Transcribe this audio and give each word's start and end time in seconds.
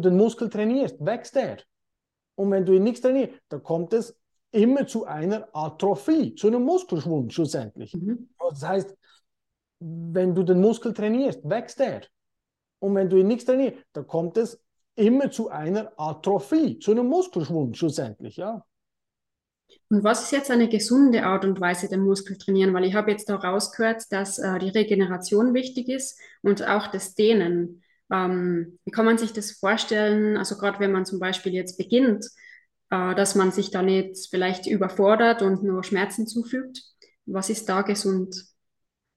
du 0.00 0.10
den 0.10 0.16
Muskel 0.16 0.48
trainierst, 0.48 1.04
wächst 1.04 1.36
er. 1.36 1.58
Und 2.34 2.50
wenn 2.50 2.64
du 2.64 2.72
ihn 2.72 2.84
nicht 2.84 3.02
trainierst, 3.02 3.34
dann 3.48 3.62
kommt 3.62 3.92
es 3.92 4.16
immer 4.50 4.86
zu 4.86 5.04
einer 5.04 5.48
Atrophie, 5.52 6.34
zu 6.34 6.46
einem 6.46 6.62
Muskelschwund 6.62 7.32
schlussendlich. 7.32 7.94
Mhm. 7.94 8.30
Das 8.50 8.66
heißt, 8.66 8.96
wenn 9.80 10.34
du 10.34 10.42
den 10.42 10.60
Muskel 10.60 10.94
trainierst, 10.94 11.48
wächst 11.48 11.80
er. 11.80 12.02
Und 12.80 12.94
wenn 12.94 13.10
du 13.10 13.16
ihn 13.16 13.26
nicht 13.26 13.46
trainierst, 13.46 13.78
dann 13.92 14.06
kommt 14.06 14.36
es 14.36 14.60
immer 14.94 15.30
zu 15.30 15.48
einer 15.48 15.92
Atrophie, 15.96 16.78
zu 16.78 16.92
einem 16.92 17.06
Muskelschwund 17.06 17.76
schlussendlich. 17.76 18.36
Ja. 18.36 18.64
Und 19.90 20.04
was 20.04 20.24
ist 20.24 20.32
jetzt 20.32 20.50
eine 20.50 20.68
gesunde 20.68 21.24
Art 21.24 21.44
und 21.44 21.60
Weise, 21.60 21.88
den 21.88 22.00
Muskel 22.00 22.36
trainieren? 22.36 22.74
Weil 22.74 22.84
ich 22.84 22.94
habe 22.94 23.10
jetzt 23.10 23.30
auch 23.30 23.44
rausgehört, 23.44 24.04
dass 24.10 24.38
äh, 24.38 24.58
die 24.58 24.70
Regeneration 24.70 25.54
wichtig 25.54 25.88
ist 25.88 26.18
und 26.42 26.66
auch 26.66 26.88
das 26.88 27.14
Dehnen. 27.14 27.82
Ähm, 28.10 28.78
wie 28.84 28.90
kann 28.90 29.04
man 29.04 29.18
sich 29.18 29.32
das 29.32 29.52
vorstellen? 29.52 30.36
Also 30.36 30.56
gerade 30.56 30.80
wenn 30.80 30.92
man 30.92 31.04
zum 31.04 31.18
Beispiel 31.18 31.52
jetzt 31.52 31.76
beginnt, 31.76 32.26
äh, 32.90 33.14
dass 33.14 33.34
man 33.34 33.52
sich 33.52 33.70
da 33.70 33.82
nicht 33.82 34.28
vielleicht 34.30 34.66
überfordert 34.66 35.42
und 35.42 35.62
nur 35.62 35.84
Schmerzen 35.84 36.26
zufügt. 36.26 36.82
Was 37.26 37.50
ist 37.50 37.68
da 37.68 37.82
gesund? 37.82 38.46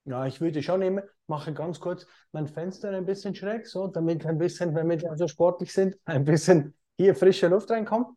Ja, 0.06 0.26
ich 0.26 0.42
würde 0.42 0.62
schon 0.62 0.82
immer, 0.82 1.04
mache 1.28 1.54
ganz 1.54 1.80
kurz 1.80 2.06
mein 2.32 2.48
Fenster 2.48 2.90
ein 2.90 3.06
bisschen 3.06 3.36
schräg, 3.36 3.68
so, 3.68 3.88
damit 3.88 4.26
ein 4.26 4.38
bisschen, 4.38 4.76
wenn 4.76 4.90
wir 4.90 5.00
so 5.16 5.28
sportlich 5.28 5.72
sind, 5.72 5.96
ein 6.06 6.26
bisschen 6.26 6.74
hier 6.98 7.16
frische 7.16 7.48
Luft 7.48 7.72
reinkommt. 7.72 8.08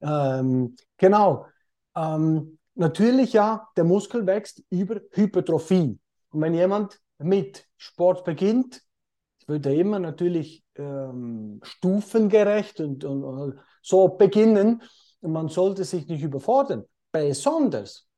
Ähm, 0.00 0.76
genau. 0.96 1.46
Ähm, 1.94 2.58
natürlich 2.74 3.32
ja, 3.32 3.68
der 3.76 3.84
Muskel 3.84 4.26
wächst 4.26 4.62
über 4.70 5.00
Hypertrophie. 5.12 5.98
Und 6.30 6.40
wenn 6.40 6.54
jemand 6.54 6.98
mit 7.18 7.66
Sport 7.76 8.24
beginnt, 8.24 8.82
würde 9.50 9.74
immer 9.74 9.98
natürlich 9.98 10.64
ähm, 10.76 11.60
stufengerecht 11.62 12.80
und, 12.80 13.04
und, 13.04 13.24
und 13.24 13.60
so 13.82 14.08
beginnen. 14.08 14.82
Und 15.20 15.32
man 15.32 15.48
sollte 15.48 15.84
sich 15.84 16.06
nicht 16.06 16.22
überfordern. 16.22 16.84
Besonders 17.12 18.08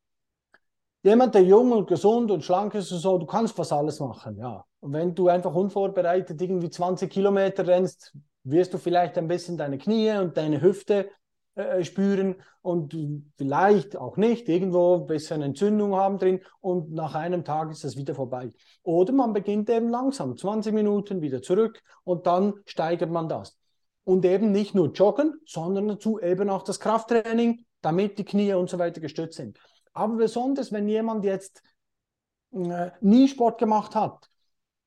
jemand, 1.02 1.34
der 1.34 1.42
jung 1.42 1.72
und 1.72 1.88
gesund 1.88 2.30
und 2.30 2.44
schlank 2.44 2.74
ist 2.74 2.92
und 2.92 2.98
so, 2.98 3.18
du 3.18 3.26
kannst 3.26 3.56
fast 3.56 3.72
alles 3.72 3.98
machen, 3.98 4.36
ja. 4.36 4.64
Und 4.80 4.92
wenn 4.92 5.14
du 5.14 5.28
einfach 5.28 5.54
unvorbereitet 5.54 6.40
irgendwie 6.40 6.70
20 6.70 7.10
Kilometer 7.10 7.66
rennst, 7.66 8.14
wirst 8.44 8.74
du 8.74 8.78
vielleicht 8.78 9.16
ein 9.18 9.28
bisschen 9.28 9.56
deine 9.56 9.78
Knie 9.78 10.12
und 10.12 10.36
deine 10.36 10.60
Hüfte 10.60 11.08
äh, 11.54 11.84
spüren 11.84 12.36
und 12.62 12.96
vielleicht 13.36 13.96
auch 13.96 14.16
nicht, 14.16 14.48
irgendwo 14.48 14.96
ein 14.96 15.06
bisschen 15.06 15.42
Entzündung 15.42 15.94
haben 15.94 16.18
drin 16.18 16.40
und 16.60 16.92
nach 16.92 17.14
einem 17.14 17.44
Tag 17.44 17.70
ist 17.70 17.84
es 17.84 17.96
wieder 17.96 18.14
vorbei. 18.14 18.52
Oder 18.82 19.12
man 19.12 19.32
beginnt 19.32 19.68
eben 19.68 19.88
langsam, 19.88 20.36
20 20.36 20.72
Minuten 20.72 21.20
wieder 21.20 21.42
zurück 21.42 21.82
und 22.04 22.26
dann 22.26 22.54
steigert 22.64 23.10
man 23.10 23.28
das. 23.28 23.58
Und 24.04 24.24
eben 24.24 24.50
nicht 24.50 24.74
nur 24.74 24.92
joggen, 24.92 25.34
sondern 25.46 25.88
dazu 25.88 26.18
eben 26.18 26.48
auch 26.48 26.62
das 26.62 26.80
Krafttraining, 26.80 27.66
damit 27.82 28.18
die 28.18 28.24
Knie 28.24 28.54
und 28.54 28.70
so 28.70 28.78
weiter 28.78 29.00
gestützt 29.00 29.36
sind. 29.36 29.58
Aber 29.92 30.16
besonders, 30.16 30.72
wenn 30.72 30.88
jemand 30.88 31.24
jetzt 31.24 31.62
äh, 32.52 32.90
nie 33.00 33.28
Sport 33.28 33.58
gemacht 33.58 33.94
hat 33.94 34.30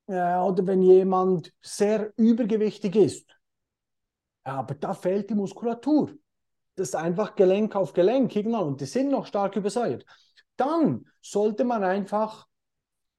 äh, 0.08 0.36
oder 0.36 0.66
wenn 0.66 0.82
jemand 0.82 1.52
sehr 1.60 2.12
übergewichtig 2.16 2.96
ist, 2.96 3.36
aber 4.42 4.74
da 4.74 4.94
fehlt 4.94 5.30
die 5.30 5.34
Muskulatur. 5.34 6.10
Das 6.76 6.88
ist 6.88 6.94
einfach 6.96 7.34
Gelenk 7.34 7.74
auf 7.74 7.92
Gelenk, 7.92 8.32
genau, 8.32 8.66
und 8.66 8.80
die 8.80 8.86
sind 8.86 9.10
noch 9.10 9.26
stark 9.26 9.56
übersäuert. 9.56 10.04
Dann 10.56 11.06
sollte 11.20 11.64
man 11.64 11.82
einfach 11.82 12.46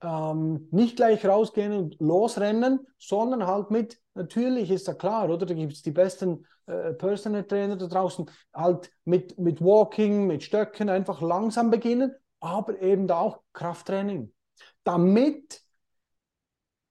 ähm, 0.02 0.68
nicht 0.72 0.96
gleich 0.96 1.26
rausgehen 1.26 1.74
und 1.74 2.00
losrennen, 2.00 2.86
sondern 3.00 3.46
halt 3.48 3.72
mit, 3.72 4.00
natürlich 4.14 4.70
ist 4.70 4.88
ja 4.88 4.94
klar, 4.94 5.30
oder? 5.30 5.46
Da 5.46 5.54
gibt 5.54 5.74
es 5.74 5.82
die 5.82 5.92
besten 5.92 6.46
äh, 6.68 6.94
Personal 6.94 7.44
Trainer 7.44 7.76
da 7.78 7.88
draußen, 7.88 8.30
halt 8.54 8.92
mit, 9.06 9.38
mit 9.40 9.62
Walking, 9.62 10.28
mit 10.28 10.44
Stöcken 10.44 10.90
einfach 10.90 11.22
langsam 11.22 11.72
beginnen, 11.72 12.14
aber 12.40 12.80
eben 12.82 13.08
da 13.08 13.20
auch 13.20 13.42
Krafttraining. 13.54 14.32
Damit 14.84 15.62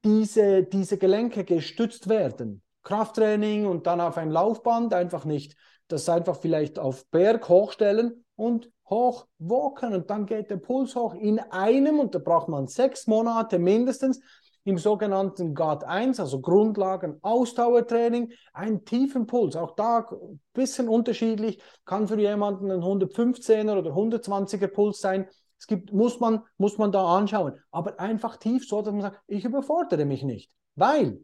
diese, 0.04 0.62
diese 0.64 0.98
Gelenke 0.98 1.44
gestützt 1.44 2.08
werden. 2.08 2.62
Krafttraining 2.82 3.66
und 3.66 3.86
dann 3.86 4.00
auf 4.00 4.16
ein 4.16 4.30
Laufband 4.30 4.94
einfach 4.94 5.24
nicht, 5.24 5.56
das 5.88 6.08
einfach 6.08 6.36
vielleicht 6.36 6.78
auf 6.78 7.06
Berg 7.10 7.48
hochstellen 7.48 8.24
und 8.34 8.70
hoch 8.88 9.26
walken 9.38 9.94
und 9.94 10.10
dann 10.10 10.26
geht 10.26 10.50
der 10.50 10.58
Puls 10.58 10.94
hoch 10.94 11.14
in 11.14 11.38
einem 11.38 11.98
und 11.98 12.14
da 12.14 12.18
braucht 12.18 12.48
man 12.48 12.68
sechs 12.68 13.06
Monate 13.06 13.58
mindestens 13.58 14.20
im 14.66 14.78
sogenannten 14.78 15.54
GAT 15.54 15.84
1, 15.84 16.18
also 16.18 16.40
Grundlagen 16.40 17.18
Ausdauertraining, 17.22 18.32
einen 18.52 18.84
tiefen 18.84 19.26
Puls. 19.26 19.54
Auch 19.54 19.76
da 19.76 20.08
ein 20.10 20.40
bisschen 20.54 20.88
unterschiedlich, 20.88 21.62
kann 21.84 22.08
für 22.08 22.18
jemanden 22.18 22.72
ein 22.72 22.80
115er 22.80 23.78
oder 23.78 23.92
120er 23.92 24.66
Puls 24.66 25.00
sein. 25.00 25.28
Es 25.56 25.68
gibt, 25.68 25.92
muss 25.92 26.18
man, 26.18 26.42
muss 26.58 26.78
man 26.78 26.90
da 26.90 27.16
anschauen. 27.16 27.54
Aber 27.70 28.00
einfach 28.00 28.38
tief, 28.38 28.66
so 28.66 28.82
dass 28.82 28.92
man 28.92 29.02
sagt, 29.02 29.20
ich 29.28 29.44
überfordere 29.44 30.04
mich 30.04 30.24
nicht. 30.24 30.50
Weil 30.74 31.20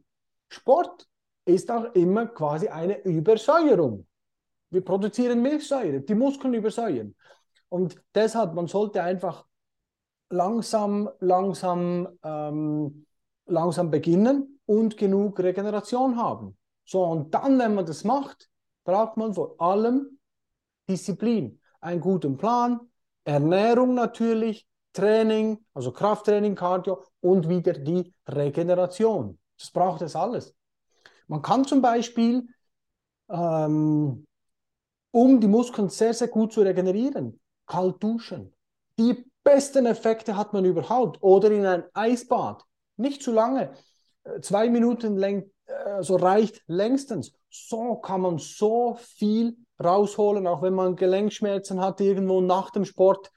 Sport 0.48 1.08
ist 1.44 1.68
auch 1.72 1.94
immer 1.94 2.26
quasi 2.26 2.68
eine 2.68 3.02
Übersäuerung. 3.02 4.06
Wir 4.72 4.82
produzieren 4.82 5.42
Milchsäure, 5.42 6.00
die 6.00 6.14
Muskeln 6.14 6.54
übersäuern. 6.54 7.14
Und 7.68 8.02
deshalb, 8.14 8.54
man 8.54 8.68
sollte 8.68 9.02
einfach 9.02 9.44
langsam, 10.30 11.10
langsam, 11.20 12.08
ähm, 12.22 13.06
langsam 13.44 13.90
beginnen 13.90 14.60
und 14.64 14.96
genug 14.96 15.38
Regeneration 15.40 16.16
haben. 16.16 16.56
So, 16.86 17.04
und 17.04 17.34
dann, 17.34 17.58
wenn 17.58 17.74
man 17.74 17.84
das 17.84 18.02
macht, 18.02 18.48
braucht 18.84 19.18
man 19.18 19.34
vor 19.34 19.60
allem 19.60 20.18
Disziplin, 20.88 21.60
einen 21.80 22.00
guten 22.00 22.38
Plan, 22.38 22.80
Ernährung 23.24 23.94
natürlich, 23.94 24.66
Training, 24.94 25.64
also 25.74 25.92
Krafttraining, 25.92 26.54
Cardio 26.54 27.04
und 27.20 27.48
wieder 27.48 27.74
die 27.74 28.14
Regeneration. 28.26 29.38
Das 29.58 29.70
braucht 29.70 30.00
es 30.00 30.16
alles. 30.16 30.54
Man 31.26 31.42
kann 31.42 31.64
zum 31.64 31.82
Beispiel, 31.82 32.46
ähm, 33.28 34.26
um 35.12 35.40
die 35.40 35.46
Muskeln 35.46 35.88
sehr, 35.88 36.14
sehr 36.14 36.28
gut 36.28 36.52
zu 36.52 36.62
regenerieren, 36.62 37.40
kalt 37.66 38.02
duschen. 38.02 38.52
Die 38.98 39.24
besten 39.44 39.86
Effekte 39.86 40.36
hat 40.36 40.52
man 40.52 40.64
überhaupt. 40.64 41.22
Oder 41.22 41.50
in 41.50 41.64
ein 41.64 41.84
Eisbad. 41.94 42.64
Nicht 42.96 43.22
zu 43.22 43.32
lange. 43.32 43.72
Äh, 44.24 44.40
zwei 44.40 44.68
Minuten 44.68 45.16
läng, 45.16 45.50
äh, 45.66 46.02
so 46.02 46.16
reicht 46.16 46.62
längstens. 46.66 47.32
So 47.50 47.96
kann 47.96 48.22
man 48.22 48.38
so 48.38 48.96
viel 48.98 49.56
rausholen, 49.82 50.46
auch 50.46 50.62
wenn 50.62 50.74
man 50.74 50.96
Gelenkschmerzen 50.96 51.80
hat 51.80 52.00
irgendwo 52.00 52.40
nach 52.40 52.70
dem 52.70 52.84
Sport. 52.84 53.30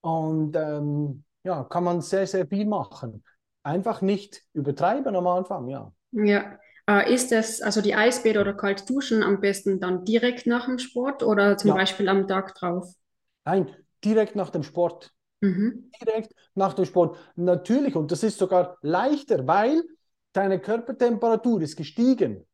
Und 0.00 0.56
ähm, 0.56 1.24
ja, 1.42 1.64
kann 1.64 1.84
man 1.84 2.00
sehr, 2.00 2.26
sehr 2.26 2.46
viel 2.46 2.66
machen. 2.66 3.24
Einfach 3.62 4.02
nicht 4.02 4.42
übertreiben 4.52 5.16
am 5.16 5.26
Anfang, 5.26 5.68
ja. 5.68 5.92
Ja. 6.12 6.58
Äh, 6.86 7.12
ist 7.12 7.32
es, 7.32 7.62
also 7.62 7.80
die 7.80 7.94
Eisbäder 7.94 8.42
oder 8.42 8.54
kalt 8.54 8.88
duschen 8.88 9.22
am 9.22 9.40
besten 9.40 9.80
dann 9.80 10.04
direkt 10.04 10.46
nach 10.46 10.66
dem 10.66 10.78
Sport 10.78 11.22
oder 11.22 11.56
zum 11.56 11.68
ja. 11.68 11.74
Beispiel 11.74 12.08
am 12.08 12.28
Tag 12.28 12.54
drauf? 12.54 12.94
Nein, 13.44 13.74
direkt 14.04 14.36
nach 14.36 14.50
dem 14.50 14.62
Sport. 14.62 15.12
Mhm. 15.40 15.90
Direkt 16.00 16.34
nach 16.54 16.74
dem 16.74 16.84
Sport. 16.84 17.16
Natürlich, 17.36 17.94
und 17.94 18.10
das 18.10 18.22
ist 18.22 18.38
sogar 18.38 18.76
leichter, 18.82 19.46
weil 19.46 19.82
deine 20.32 20.60
Körpertemperatur 20.60 21.62
ist 21.62 21.76
gestiegen. 21.76 22.46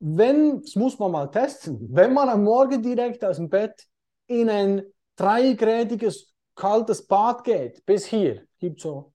Wenn, 0.00 0.62
das 0.62 0.74
muss 0.76 0.98
man 0.98 1.12
mal 1.12 1.26
testen, 1.30 1.78
wenn 1.90 2.12
man 2.12 2.28
am 2.28 2.44
Morgen 2.44 2.82
direkt 2.82 3.24
aus 3.24 3.36
dem 3.36 3.48
Bett 3.48 3.86
in 4.26 4.48
ein 4.48 4.82
dreigradiges 5.16 6.32
kaltes 6.54 7.06
Bad 7.06 7.44
geht, 7.44 7.84
bis 7.84 8.06
hier, 8.06 8.46
gibt 8.58 8.80
so 8.80 9.12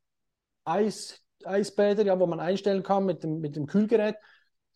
Eis, 0.63 1.24
Eisbäder, 1.45 2.05
ja, 2.05 2.19
wo 2.19 2.25
man 2.25 2.39
einstellen 2.39 2.83
kann 2.83 3.05
mit 3.05 3.23
dem, 3.23 3.39
mit 3.39 3.55
dem 3.55 3.65
Kühlgerät. 3.65 4.15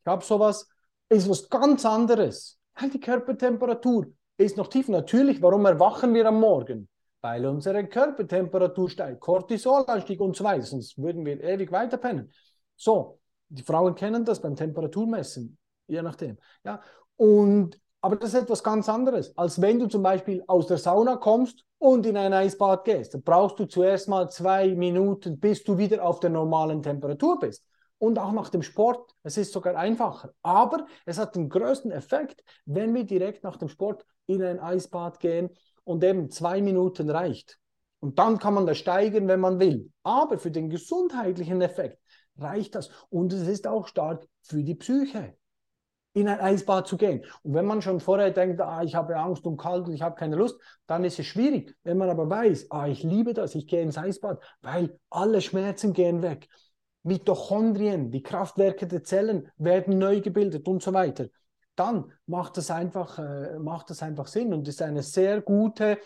Ich 0.01 0.06
habe 0.06 0.24
sowas, 0.24 0.69
ist 1.10 1.30
was 1.30 1.50
ganz 1.50 1.86
anderes. 1.86 2.60
Die 2.94 3.00
Körpertemperatur 3.00 4.07
ist 4.38 4.57
noch 4.57 4.68
tief. 4.68 4.88
Natürlich, 4.88 5.42
warum 5.42 5.66
erwachen 5.66 6.13
wir 6.13 6.25
am 6.25 6.39
Morgen? 6.39 6.88
Weil 7.21 7.45
unsere 7.45 7.86
Körpertemperatur 7.86 8.89
steigt, 8.89 9.19
Cortisolanstieg 9.19 10.21
und 10.21 10.36
so 10.36 10.44
weiter, 10.45 10.63
sonst 10.63 10.98
würden 10.98 11.25
wir 11.25 11.44
ewig 11.44 11.71
weiter 11.71 11.98
pennen. 11.98 12.31
So, 12.77 13.19
die 13.50 13.63
Frauen 13.63 13.95
kennen 13.95 14.24
das 14.24 14.42
beim 14.42 14.56
Temperaturmessen, 14.56 15.57
je 15.88 16.01
nachdem. 16.01 16.38
Ja, 16.63 16.81
und, 17.18 17.77
aber 18.01 18.16
das 18.16 18.34
ist 18.34 18.44
etwas 18.44 18.63
ganz 18.63 18.88
anderes, 18.88 19.38
als 19.38 19.62
wenn 19.62 19.80
du 19.80 19.88
zum 19.88 20.04
Beispiel 20.04 20.44
aus 20.48 20.68
der 20.68 20.78
Sauna 20.78 21.18
kommst 21.18 21.66
und 21.78 22.06
in 22.06 22.16
ein 22.16 22.34
Eisbad 22.34 22.86
gehst. 22.86 23.13
Da 23.13 23.19
brauchst 23.24 23.60
du 23.60 23.66
zuerst 23.66 24.07
mal 24.07 24.30
zwei 24.30 24.74
Minuten, 24.75 25.40
bis 25.40 25.63
du 25.63 25.78
wieder 25.78 26.04
auf 26.04 26.19
der 26.19 26.30
normalen 26.30 26.81
Temperatur 26.81 27.40
bist 27.40 27.66
und 27.98 28.18
auch 28.18 28.31
nach 28.31 28.50
dem 28.50 28.62
Sport. 28.62 29.13
Es 29.24 29.38
ist 29.38 29.51
sogar 29.51 29.75
einfacher. 29.75 30.34
Aber 30.42 30.86
es 31.06 31.18
hat 31.18 31.36
den 31.36 31.50
größten 31.50 31.92
Effekt, 31.92 32.44
wenn 32.66 32.94
wir 32.94 33.04
direkt 33.04 33.44
nach 33.44 33.57
dem 33.57 33.68
Sport 33.68 34.06
in 34.28 34.42
ein 34.44 34.60
Eisbad 34.60 35.19
gehen 35.19 35.50
und 35.84 36.04
eben 36.04 36.30
zwei 36.30 36.62
Minuten 36.62 37.10
reicht. 37.10 37.60
Und 38.00 38.18
dann 38.18 38.40
kann 38.40 38.54
man 38.54 38.66
das 38.66 38.78
steigern, 38.78 39.28
wenn 39.28 39.42
man 39.42 39.60
will. 39.60 39.92
Aber 40.04 40.38
für 40.38 40.52
den 40.52 40.69
gesundheitlichen 40.69 41.62
Effekt 41.62 42.02
reicht 42.38 42.75
das. 42.75 42.90
Und 43.10 43.34
es 43.34 43.45
ist 43.48 43.68
auch 43.68 43.88
stark 43.88 44.25
für 44.42 44.63
die 44.63 44.75
Psyche. 44.75 45.36
In 46.13 46.27
ein 46.27 46.39
Eisbad 46.39 46.88
zu 46.88 46.97
gehen. 46.97 47.23
Und 47.44 47.53
wenn 47.53 47.65
man 47.65 47.81
schon 47.81 48.00
vorher 48.00 48.31
denkt, 48.31 48.59
ah, 48.61 48.81
ich 48.83 48.95
habe 48.95 49.15
Angst 49.17 49.45
und 49.45 49.57
kalt 49.57 49.88
und 49.88 49.94
ich 49.94 50.01
habe 50.01 50.15
keine 50.15 50.35
Lust, 50.35 50.59
dann 50.88 51.03
ist 51.03 51.19
es 51.19 51.25
schwierig. 51.25 51.75
Wenn 51.83 51.97
man 51.97 52.09
aber 52.09 52.29
weiß, 52.29 52.67
ah, 52.71 52.88
ich 52.88 53.03
liebe 53.03 53.33
das, 53.33 53.56
ich 53.56 53.67
gehe 53.67 53.81
ins 53.81 53.97
Eisbad, 53.97 54.41
weil 54.61 54.97
alle 55.09 55.41
Schmerzen 55.41 55.94
gehen 55.94 56.21
weg. 56.21 56.47
Mitochondrien, 57.03 58.11
die 58.11 58.23
Kraftwerke 58.23 58.88
der 58.88 59.03
Zellen 59.03 59.50
werden 59.57 59.97
neu 59.97 60.21
gebildet 60.21 60.67
und 60.67 60.83
so 60.83 60.94
weiter. 60.94 61.27
Dann 61.75 62.11
macht 62.25 62.57
das 62.57 62.71
einfach, 62.71 63.19
äh, 63.19 63.57
macht 63.57 63.89
das 63.89 64.03
einfach 64.03 64.27
Sinn 64.27 64.53
und 64.53 64.67
ist 64.67 64.81
eine 64.81 65.01
sehr 65.01 65.41
gute 65.41 65.97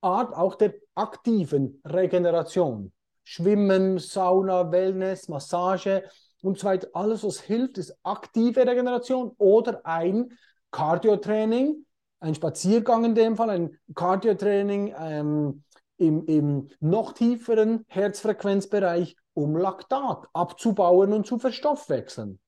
Art 0.00 0.34
auch 0.34 0.56
der 0.56 0.74
aktiven 0.96 1.80
Regeneration. 1.84 2.92
Schwimmen, 3.22 3.98
Sauna, 3.98 4.72
Wellness, 4.72 5.28
Massage, 5.28 6.02
und 6.42 6.58
so 6.58 6.66
weiter. 6.66 6.88
Alles, 6.92 7.24
was 7.24 7.40
hilft, 7.40 7.78
ist 7.78 7.96
aktive 8.02 8.66
Regeneration 8.66 9.32
oder 9.38 9.86
ein 9.86 10.36
Cardio-Training, 10.70 11.86
ein 12.20 12.34
Spaziergang 12.34 13.04
in 13.04 13.14
dem 13.14 13.36
Fall, 13.36 13.50
ein 13.50 13.78
Cardio-Training 13.94 14.94
ähm, 14.98 15.64
im, 15.96 16.26
im 16.26 16.68
noch 16.80 17.12
tieferen 17.12 17.84
Herzfrequenzbereich, 17.88 19.16
um 19.34 19.56
Laktat 19.56 20.26
abzubauen 20.32 21.12
und 21.12 21.26
zu 21.26 21.38
verstoffwechseln. 21.38 22.38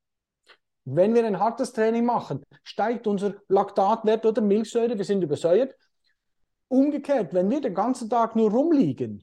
Wenn 0.84 1.14
wir 1.14 1.24
ein 1.24 1.38
hartes 1.38 1.72
Training 1.72 2.04
machen, 2.04 2.44
steigt 2.62 3.06
unser 3.06 3.36
Laktatwert 3.48 4.26
oder 4.26 4.42
Milchsäure, 4.42 4.98
wir 4.98 5.04
sind 5.04 5.22
übersäuert. 5.22 5.74
Umgekehrt, 6.68 7.32
wenn 7.32 7.48
wir 7.48 7.60
den 7.60 7.74
ganzen 7.74 8.10
Tag 8.10 8.36
nur 8.36 8.50
rumliegen, 8.50 9.22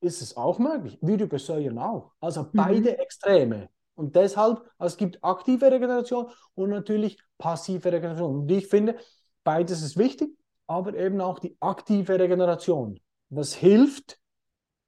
ist 0.00 0.22
es 0.22 0.36
auch 0.36 0.58
möglich. 0.58 0.98
Wir 1.00 1.20
übersäuern 1.20 1.78
auch. 1.78 2.12
Also 2.20 2.42
mhm. 2.42 2.48
beide 2.52 2.98
Extreme. 2.98 3.68
Und 3.94 4.14
deshalb, 4.14 4.62
es 4.78 4.96
gibt 4.96 5.22
aktive 5.24 5.72
Regeneration 5.72 6.30
und 6.54 6.70
natürlich 6.70 7.18
passive 7.36 7.92
Regeneration. 7.92 8.40
Und 8.40 8.50
ich 8.50 8.68
finde, 8.68 8.96
beides 9.42 9.82
ist 9.82 9.96
wichtig, 9.96 10.30
aber 10.68 10.94
eben 10.94 11.20
auch 11.20 11.40
die 11.40 11.56
aktive 11.58 12.18
Regeneration. 12.18 13.00
Das 13.28 13.54
hilft, 13.54 14.18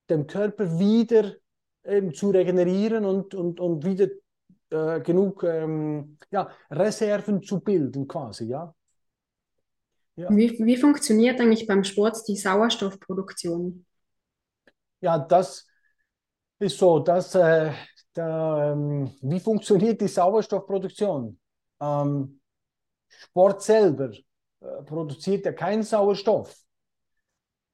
dem 0.08 0.26
Körper 0.26 0.78
wieder 0.78 1.34
eben 1.84 2.14
zu 2.14 2.30
regenerieren 2.30 3.04
und, 3.04 3.34
und, 3.34 3.58
und 3.58 3.84
wieder 3.84 4.08
äh, 4.70 5.00
genug 5.00 5.42
ähm, 5.42 6.16
ja, 6.30 6.50
Reserven 6.70 7.42
zu 7.42 7.60
bilden, 7.60 8.06
quasi, 8.06 8.46
ja. 8.46 8.74
ja. 10.16 10.28
Wie, 10.30 10.58
wie 10.64 10.76
funktioniert 10.76 11.40
eigentlich 11.40 11.66
beim 11.66 11.82
Sport 11.82 12.16
die 12.28 12.36
Sauerstoffproduktion? 12.36 13.84
Ja, 15.00 15.18
das 15.18 15.66
ist 16.58 16.78
so, 16.78 16.98
dass, 17.00 17.34
äh, 17.34 17.72
der, 18.16 18.72
ähm, 18.74 19.14
wie 19.22 19.40
funktioniert 19.40 20.00
die 20.00 20.08
Sauerstoffproduktion? 20.08 21.38
Ähm, 21.80 22.40
Sport 23.08 23.62
selber 23.62 24.10
äh, 24.60 24.82
produziert 24.84 25.44
ja 25.46 25.52
keinen 25.52 25.82
Sauerstoff. 25.82 26.54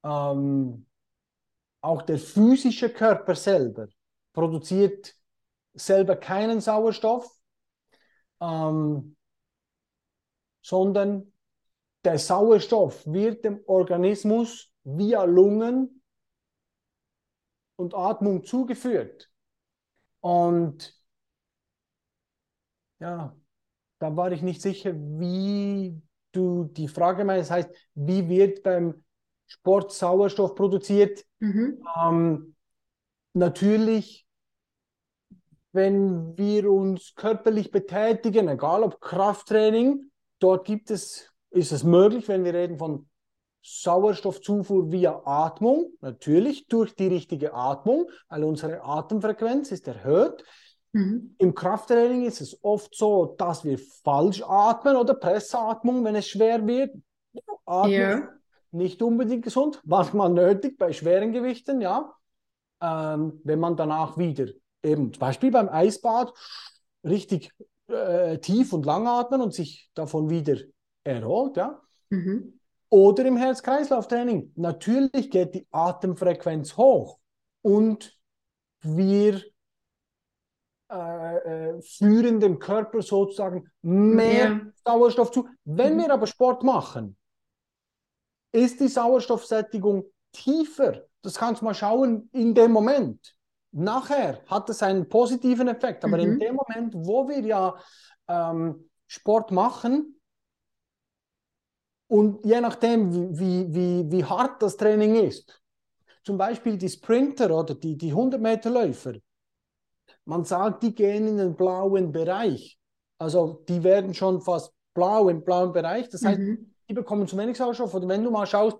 Ähm, 0.04 0.86
auch 1.80 2.02
der 2.02 2.18
physische 2.18 2.90
Körper 2.90 3.34
selber 3.34 3.88
produziert 4.32 5.14
selber 5.74 6.16
keinen 6.16 6.60
Sauerstoff, 6.60 7.30
ähm, 8.40 9.16
sondern 10.62 11.32
der 12.04 12.18
Sauerstoff 12.18 13.06
wird 13.06 13.44
dem 13.44 13.60
Organismus 13.66 14.72
via 14.84 15.24
Lungen 15.24 16.02
und 17.76 17.94
Atmung 17.94 18.44
zugeführt. 18.44 19.30
Und 20.20 20.94
ja, 22.98 23.36
da 23.98 24.16
war 24.16 24.32
ich 24.32 24.42
nicht 24.42 24.62
sicher, 24.62 24.94
wie 24.94 26.00
du 26.32 26.64
die 26.64 26.88
Frage 26.88 27.24
meinst. 27.24 27.50
Das 27.50 27.56
heißt, 27.56 27.70
wie 27.94 28.28
wird 28.28 28.62
beim 28.62 29.04
Sport 29.46 29.92
Sauerstoff 29.92 30.54
produziert? 30.54 31.24
Mhm. 31.38 31.82
Ähm, 32.02 32.56
natürlich, 33.32 34.26
wenn 35.72 36.36
wir 36.36 36.70
uns 36.70 37.14
körperlich 37.14 37.70
betätigen, 37.70 38.48
egal 38.48 38.82
ob 38.82 39.00
Krafttraining, 39.00 40.10
dort 40.38 40.66
gibt 40.66 40.90
es, 40.90 41.32
ist 41.50 41.72
es 41.72 41.84
möglich, 41.84 42.28
wenn 42.28 42.44
wir 42.44 42.54
reden 42.54 42.78
von 42.78 43.08
Sauerstoffzufuhr 43.68 44.92
via 44.92 45.22
Atmung, 45.24 45.90
natürlich 46.00 46.68
durch 46.68 46.94
die 46.94 47.08
richtige 47.08 47.52
Atmung, 47.52 48.08
weil 48.28 48.44
unsere 48.44 48.82
Atemfrequenz 48.84 49.72
ist 49.72 49.88
erhöht. 49.88 50.44
Mhm. 50.92 51.34
Im 51.38 51.52
Krafttraining 51.52 52.24
ist 52.24 52.40
es 52.40 52.62
oft 52.62 52.94
so, 52.94 53.34
dass 53.36 53.64
wir 53.64 53.76
falsch 53.78 54.42
atmen 54.46 54.94
oder 54.94 55.14
Pressatmung, 55.14 56.04
wenn 56.04 56.14
es 56.14 56.28
schwer 56.28 56.64
wird. 56.64 56.94
Atmen 57.64 57.92
ja. 57.92 58.28
nicht 58.70 59.02
unbedingt 59.02 59.42
gesund, 59.42 59.82
manchmal 59.84 60.30
nötig 60.30 60.78
bei 60.78 60.92
schweren 60.92 61.32
Gewichten, 61.32 61.80
ja. 61.80 62.14
Ähm, 62.80 63.40
wenn 63.42 63.58
man 63.58 63.76
danach 63.76 64.16
wieder 64.16 64.46
eben, 64.84 65.12
zum 65.12 65.18
Beispiel 65.20 65.50
beim 65.50 65.68
Eisbad, 65.68 66.32
richtig 67.02 67.50
äh, 67.88 68.38
tief 68.38 68.72
und 68.72 68.86
lang 68.86 69.08
atmen 69.08 69.40
und 69.40 69.52
sich 69.52 69.90
davon 69.94 70.30
wieder 70.30 70.56
erholt, 71.02 71.56
ja. 71.56 71.80
Mhm. 72.10 72.60
Oder 72.88 73.24
im 73.24 73.36
Herz-Kreislauf-Training. 73.36 74.52
Natürlich 74.56 75.30
geht 75.30 75.54
die 75.54 75.66
Atemfrequenz 75.70 76.76
hoch 76.76 77.18
und 77.62 78.16
wir 78.80 79.42
äh, 80.88 81.36
äh, 81.36 81.82
führen 81.82 82.38
dem 82.38 82.60
Körper 82.60 83.02
sozusagen 83.02 83.68
mehr 83.82 84.50
ja. 84.50 84.60
Sauerstoff 84.84 85.32
zu. 85.32 85.48
Wenn 85.64 85.96
mhm. 85.96 86.02
wir 86.02 86.12
aber 86.12 86.28
Sport 86.28 86.62
machen, 86.62 87.16
ist 88.52 88.78
die 88.78 88.88
Sauerstoffsättigung 88.88 90.04
tiefer. 90.32 91.02
Das 91.22 91.38
kannst 91.38 91.60
du 91.60 91.64
mal 91.64 91.74
schauen 91.74 92.28
in 92.32 92.54
dem 92.54 92.70
Moment. 92.70 93.34
Nachher 93.72 94.40
hat 94.46 94.70
es 94.70 94.82
einen 94.82 95.08
positiven 95.08 95.66
Effekt, 95.66 96.04
aber 96.04 96.18
mhm. 96.18 96.22
in 96.22 96.38
dem 96.38 96.54
Moment, 96.54 96.94
wo 96.94 97.28
wir 97.28 97.40
ja 97.40 97.74
ähm, 98.28 98.88
Sport 99.08 99.50
machen, 99.50 100.15
und 102.08 102.44
je 102.44 102.60
nachdem, 102.60 103.38
wie, 103.38 103.72
wie, 103.74 104.10
wie 104.10 104.24
hart 104.24 104.62
das 104.62 104.76
Training 104.76 105.16
ist, 105.16 105.60
zum 106.22 106.38
Beispiel 106.38 106.76
die 106.76 106.88
Sprinter 106.88 107.50
oder 107.56 107.74
die, 107.74 107.96
die 107.96 108.12
100-Meter-Läufer, 108.12 109.14
man 110.24 110.44
sagt, 110.44 110.82
die 110.82 110.94
gehen 110.94 111.28
in 111.28 111.36
den 111.38 111.54
blauen 111.54 112.12
Bereich. 112.12 112.78
Also 113.18 113.64
die 113.68 113.82
werden 113.82 114.12
schon 114.12 114.40
fast 114.40 114.72
blau 114.92 115.28
im 115.28 115.44
blauen 115.44 115.72
Bereich. 115.72 116.08
Das 116.08 116.24
heißt, 116.24 116.40
mhm. 116.40 116.72
die 116.88 116.94
bekommen 116.94 117.26
zu 117.26 117.36
wenig 117.36 117.56
Sauerstoff. 117.56 117.94
Oder 117.94 118.08
wenn 118.08 118.24
du 118.24 118.30
mal 118.30 118.46
schaust, 118.46 118.78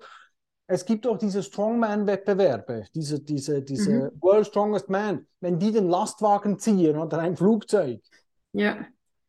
es 0.67 0.85
gibt 0.85 1.07
auch 1.07 1.19
diese 1.19 1.43
Strongman-Wettbewerbe, 1.43 2.87
diese, 2.95 3.21
diese, 3.21 3.63
diese 3.63 3.93
mhm. 3.93 4.11
World 4.21 4.47
Strongest 4.47 4.89
Man, 4.89 5.27
wenn 5.41 5.59
die 5.59 5.71
den 5.71 5.89
Lastwagen 5.89 6.59
ziehen 6.59 6.99
oder 6.99 7.19
ein 7.19 7.37
Flugzeug. 7.37 8.01
Ja. 8.53 8.79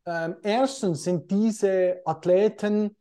Ähm, 0.05 0.38
erstens 0.41 1.03
sind 1.03 1.29
diese 1.29 2.01
Athleten 2.05 2.95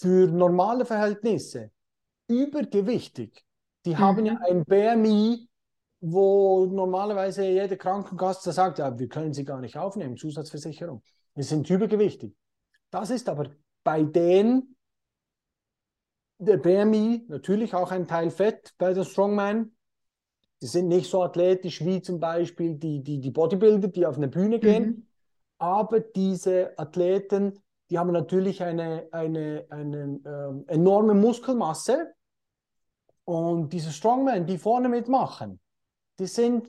für 0.00 0.26
normale 0.26 0.84
Verhältnisse 0.86 1.70
übergewichtig. 2.26 3.44
Die 3.84 3.90
mhm. 3.90 3.98
haben 3.98 4.26
ja 4.26 4.38
ein 4.48 4.64
BMI, 4.64 5.48
wo 6.00 6.66
normalerweise 6.66 7.46
jede 7.46 7.76
Krankenkasse 7.76 8.52
sagt, 8.52 8.78
ja, 8.78 8.98
wir 8.98 9.08
können 9.08 9.34
sie 9.34 9.44
gar 9.44 9.60
nicht 9.60 9.76
aufnehmen, 9.76 10.16
Zusatzversicherung. 10.16 11.02
Wir 11.34 11.44
sind 11.44 11.68
übergewichtig. 11.68 12.34
Das 12.90 13.10
ist 13.10 13.28
aber 13.28 13.50
bei 13.84 14.02
denen 14.02 14.76
der 16.38 16.56
BMI 16.56 17.26
natürlich 17.28 17.74
auch 17.74 17.90
ein 17.90 18.08
Teil 18.08 18.30
Fett 18.30 18.74
bei 18.78 18.94
den 18.94 19.04
Strongman. 19.04 19.72
Die 20.62 20.66
sind 20.66 20.88
nicht 20.88 21.10
so 21.10 21.22
athletisch 21.22 21.84
wie 21.84 22.00
zum 22.00 22.18
Beispiel 22.18 22.76
die, 22.76 23.02
die, 23.02 23.20
die 23.20 23.30
Bodybuilder, 23.30 23.88
die 23.88 24.06
auf 24.06 24.16
eine 24.16 24.28
Bühne 24.28 24.58
gehen. 24.58 24.84
Mhm. 24.84 25.06
Aber 25.58 26.00
diese 26.00 26.78
Athleten 26.78 27.60
die 27.90 27.98
haben 27.98 28.12
natürlich 28.12 28.62
eine, 28.62 29.08
eine, 29.10 29.66
eine 29.68 30.20
ähm, 30.24 30.64
enorme 30.68 31.14
Muskelmasse. 31.14 32.12
Und 33.24 33.72
diese 33.72 33.90
Strongmen, 33.90 34.46
die 34.46 34.58
vorne 34.58 34.88
mitmachen, 34.88 35.60
die 36.18 36.26
sind 36.26 36.68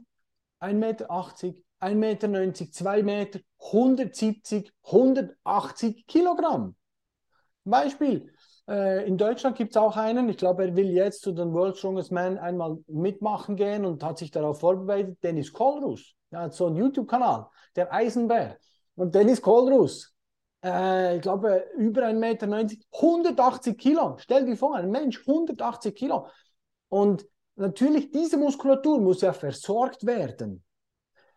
1,80 0.60 0.74
Meter, 0.74 1.10
1,90 1.10 1.96
Meter, 1.96 2.72
2 2.72 3.04
Meter, 3.04 3.40
170, 3.60 4.74
180 4.84 6.08
Kilogramm. 6.08 6.76
Beispiel, 7.64 8.32
äh, 8.68 9.08
in 9.08 9.18
Deutschland 9.18 9.58
gibt 9.58 9.72
es 9.72 9.78
auch 9.78 9.98
einen, 9.98 10.30
ich 10.30 10.38
glaube, 10.38 10.66
er 10.66 10.76
will 10.76 10.90
jetzt 10.90 11.22
zu 11.22 11.32
den 11.32 11.54
World 11.54 11.78
Strongest 11.78 12.12
Man 12.12 12.38
einmal 12.40 12.78
mitmachen 12.88 13.56
gehen 13.56 13.86
und 13.86 14.04
hat 14.04 14.18
sich 14.18 14.32
darauf 14.32 14.60
vorbereitet, 14.60 15.18
Dennis 15.24 15.54
Kohlruss. 15.54 16.16
Er 16.32 16.42
hat 16.42 16.54
so 16.54 16.68
einen 16.68 16.78
YouTube-Kanal, 16.78 17.48
der 17.76 17.94
Eisenbär. 17.94 18.58
Und 18.96 19.14
Dennis 19.14 19.42
Kohlruss, 19.42 20.16
äh, 20.64 21.16
ich 21.16 21.22
glaube, 21.22 21.66
über 21.78 22.04
1,90 22.04 22.14
Meter, 22.14 22.48
180 22.94 23.78
Kilo. 23.78 24.18
Stell 24.18 24.46
dir 24.46 24.58
vor, 24.58 24.76
ein 24.76 24.92
Mensch, 24.92 25.20
180 25.28 25.96
Kilo. 25.96 26.28
Und 26.90 27.26
natürlich, 27.56 28.12
diese 28.12 28.38
Muskulatur 28.38 29.00
muss 29.00 29.22
ja 29.22 29.34
versorgt 29.34 30.06
werden. 30.06 30.64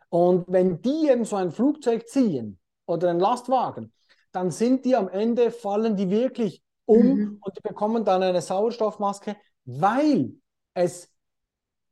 Und 0.09 0.45
wenn 0.49 0.81
die 0.81 1.09
eben 1.09 1.25
so 1.25 1.37
ein 1.37 1.50
Flugzeug 1.50 2.09
ziehen, 2.09 2.59
oder 2.87 3.11
einen 3.11 3.21
Lastwagen, 3.21 3.93
dann 4.33 4.50
sind 4.50 4.85
die 4.85 4.97
am 4.97 5.09
Ende, 5.09 5.50
fallen 5.50 5.97
die 5.97 6.11
wirklich 6.11 6.62
um 6.87 7.07
mhm. 7.07 7.38
und 7.40 7.57
die 7.57 7.62
bekommen 7.62 8.04
dann 8.04 8.23
eine 8.23 8.43
Sauerstoffmaske, 8.43 9.37
weil 9.64 10.35
es 10.75 11.11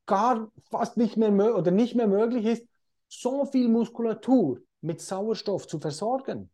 gar 0.07 0.51
fast 0.71 0.97
nicht 0.97 1.17
mehr 1.17 1.57
oder 1.57 1.71
nicht 1.71 1.95
mehr 1.95 2.09
möglich 2.09 2.45
ist, 2.45 2.67
so 3.09 3.47
viel 3.47 3.69
Muskulatur 3.69 4.61
mit 4.81 5.01
Sauerstoff 5.01 5.67
zu 5.67 5.79
versorgen. 5.79 6.51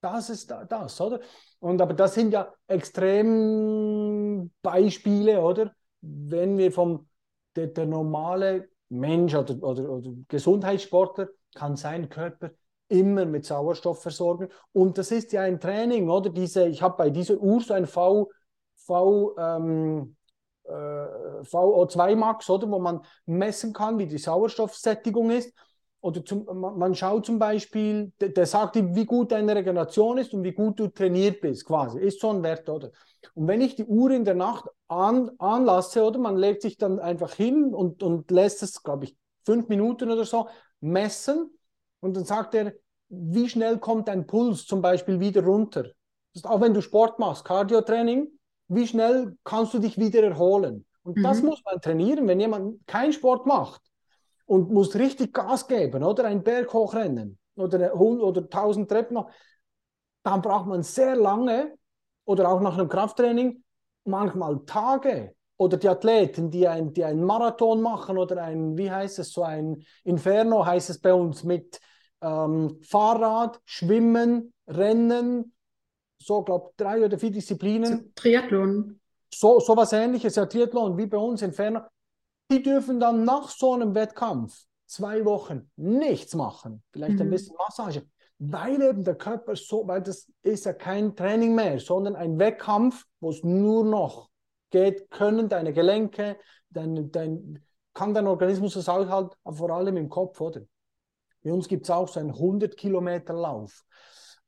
Das 0.00 0.30
ist 0.30 0.48
das, 0.50 1.00
oder? 1.00 1.20
Und 1.58 1.82
aber 1.82 1.94
das 1.94 2.14
sind 2.14 2.32
ja 2.32 2.52
Extrembeispiele, 2.68 5.40
oder? 5.40 5.74
Wenn 6.00 6.56
wir 6.56 6.70
vom 6.70 7.08
der, 7.56 7.66
der 7.68 7.86
normale 7.86 8.68
Mensch 8.88 9.34
oder, 9.34 9.60
oder, 9.62 9.90
oder 9.90 10.10
Gesundheitssportler 10.28 11.28
kann 11.54 11.76
seinen 11.76 12.08
Körper 12.08 12.50
immer 12.88 13.26
mit 13.26 13.44
Sauerstoff 13.44 14.02
versorgen. 14.02 14.48
Und 14.72 14.98
das 14.98 15.10
ist 15.10 15.32
ja 15.32 15.42
ein 15.42 15.60
Training, 15.60 16.08
oder? 16.08 16.30
Diese, 16.30 16.68
ich 16.68 16.80
habe 16.80 16.96
bei 16.96 17.10
dieser 17.10 17.38
Uhr 17.38 17.60
so 17.60 17.74
ein 17.74 17.86
V, 17.86 18.30
v 18.76 19.36
ähm, 19.36 20.16
äh, 20.64 20.70
VO2 20.70 22.16
Max, 22.16 22.48
oder? 22.48 22.70
Wo 22.70 22.78
man 22.78 23.00
messen 23.26 23.72
kann, 23.72 23.98
wie 23.98 24.06
die 24.06 24.18
Sauerstoffsättigung 24.18 25.30
ist. 25.30 25.52
Oder 26.00 26.24
zum, 26.24 26.46
man 26.60 26.94
schaut 26.94 27.26
zum 27.26 27.38
Beispiel, 27.40 28.12
der, 28.20 28.28
der 28.28 28.46
sagt, 28.46 28.76
wie 28.76 29.04
gut 29.04 29.32
deine 29.32 29.56
Regeneration 29.56 30.18
ist 30.18 30.32
und 30.32 30.44
wie 30.44 30.52
gut 30.52 30.78
du 30.78 30.86
trainiert 30.88 31.40
bist, 31.40 31.64
quasi. 31.64 31.98
Ist 31.98 32.20
so 32.20 32.30
ein 32.30 32.42
Wert, 32.44 32.68
oder? 32.68 32.92
Und 33.34 33.48
wenn 33.48 33.60
ich 33.60 33.74
die 33.74 33.84
Uhr 33.84 34.12
in 34.12 34.24
der 34.24 34.34
Nacht 34.34 34.66
an, 34.86 35.30
anlasse, 35.38 36.04
oder 36.04 36.20
man 36.20 36.36
legt 36.36 36.62
sich 36.62 36.76
dann 36.76 37.00
einfach 37.00 37.34
hin 37.34 37.74
und, 37.74 38.02
und 38.04 38.30
lässt 38.30 38.62
es, 38.62 38.82
glaube 38.82 39.06
ich, 39.06 39.16
fünf 39.44 39.68
Minuten 39.68 40.10
oder 40.10 40.24
so 40.24 40.48
messen 40.80 41.50
und 42.00 42.16
dann 42.16 42.24
sagt 42.24 42.54
er, 42.54 42.74
wie 43.08 43.48
schnell 43.48 43.78
kommt 43.78 44.06
dein 44.06 44.26
Puls 44.26 44.66
zum 44.66 44.80
Beispiel 44.80 45.18
wieder 45.18 45.42
runter? 45.42 45.82
Das 45.82 46.44
ist 46.44 46.46
auch 46.46 46.60
wenn 46.60 46.74
du 46.74 46.80
Sport 46.80 47.18
machst, 47.18 47.44
Cardio-Training, 47.44 48.28
wie 48.68 48.86
schnell 48.86 49.36
kannst 49.42 49.74
du 49.74 49.80
dich 49.80 49.98
wieder 49.98 50.22
erholen? 50.22 50.86
Und 51.02 51.16
mhm. 51.16 51.22
das 51.24 51.42
muss 51.42 51.60
man 51.64 51.80
trainieren, 51.80 52.28
wenn 52.28 52.38
jemand 52.38 52.86
keinen 52.86 53.12
Sport 53.12 53.46
macht 53.46 53.87
und 54.48 54.70
muss 54.70 54.94
richtig 54.94 55.34
Gas 55.34 55.68
geben 55.68 56.02
oder 56.02 56.24
einen 56.24 56.42
Berg 56.42 56.72
hochrennen 56.72 57.38
oder, 57.54 57.94
oder 57.94 58.40
1000 58.42 58.88
Treppen 58.88 59.14
noch, 59.14 59.30
dann 60.22 60.42
braucht 60.42 60.66
man 60.66 60.82
sehr 60.82 61.14
lange 61.14 61.76
oder 62.24 62.48
auch 62.48 62.60
nach 62.60 62.76
einem 62.76 62.88
Krafttraining 62.88 63.62
manchmal 64.04 64.60
Tage. 64.64 65.34
Oder 65.58 65.76
die 65.76 65.88
Athleten, 65.88 66.50
die, 66.50 66.68
ein, 66.68 66.92
die 66.92 67.04
einen 67.04 67.24
Marathon 67.24 67.82
machen 67.82 68.16
oder 68.16 68.42
ein, 68.42 68.78
wie 68.78 68.90
heißt 68.90 69.18
es, 69.18 69.32
so 69.32 69.42
ein 69.42 69.82
Inferno 70.04 70.64
heißt 70.64 70.88
es 70.90 71.00
bei 71.00 71.12
uns, 71.12 71.42
mit 71.42 71.80
ähm, 72.20 72.78
Fahrrad, 72.82 73.60
Schwimmen, 73.64 74.52
Rennen, 74.68 75.52
so, 76.16 76.42
glaube 76.42 76.70
drei 76.76 77.04
oder 77.04 77.18
vier 77.18 77.32
Disziplinen. 77.32 78.12
Triathlon. 78.14 79.00
So, 79.34 79.58
so 79.58 79.76
was 79.76 79.92
ähnliches, 79.92 80.36
ja, 80.36 80.46
Triathlon, 80.46 80.96
wie 80.96 81.06
bei 81.06 81.18
uns 81.18 81.42
Inferno. 81.42 81.80
Die 82.50 82.62
dürfen 82.62 82.98
dann 82.98 83.24
nach 83.24 83.50
so 83.50 83.74
einem 83.74 83.94
Wettkampf 83.94 84.64
zwei 84.86 85.24
Wochen 85.24 85.70
nichts 85.76 86.34
machen, 86.34 86.82
vielleicht 86.90 87.16
mhm. 87.16 87.22
ein 87.22 87.30
bisschen 87.30 87.56
Massage, 87.56 88.06
weil 88.38 88.80
eben 88.80 89.04
der 89.04 89.16
Körper 89.16 89.54
so, 89.54 89.86
weil 89.86 90.02
das 90.02 90.30
ist 90.42 90.64
ja 90.64 90.72
kein 90.72 91.14
Training 91.14 91.54
mehr, 91.54 91.78
sondern 91.78 92.16
ein 92.16 92.38
Wettkampf, 92.38 93.04
wo 93.20 93.30
es 93.30 93.42
nur 93.42 93.84
noch 93.84 94.30
geht, 94.70 95.10
können 95.10 95.48
deine 95.48 95.72
Gelenke, 95.72 96.38
dein, 96.70 97.10
dein, 97.10 97.62
kann 97.92 98.14
dein 98.14 98.26
Organismus 98.26 98.74
das 98.74 98.88
aushalten, 98.88 99.36
aber 99.44 99.56
vor 99.56 99.70
allem 99.70 99.96
im 99.96 100.08
Kopf, 100.08 100.40
oder? 100.40 100.62
Bei 101.42 101.52
uns 101.52 101.68
gibt 101.68 101.84
es 101.84 101.90
auch 101.90 102.08
so 102.08 102.20
einen 102.20 102.30
100 102.30 102.76
Kilometer 102.76 103.34
Lauf. 103.34 103.84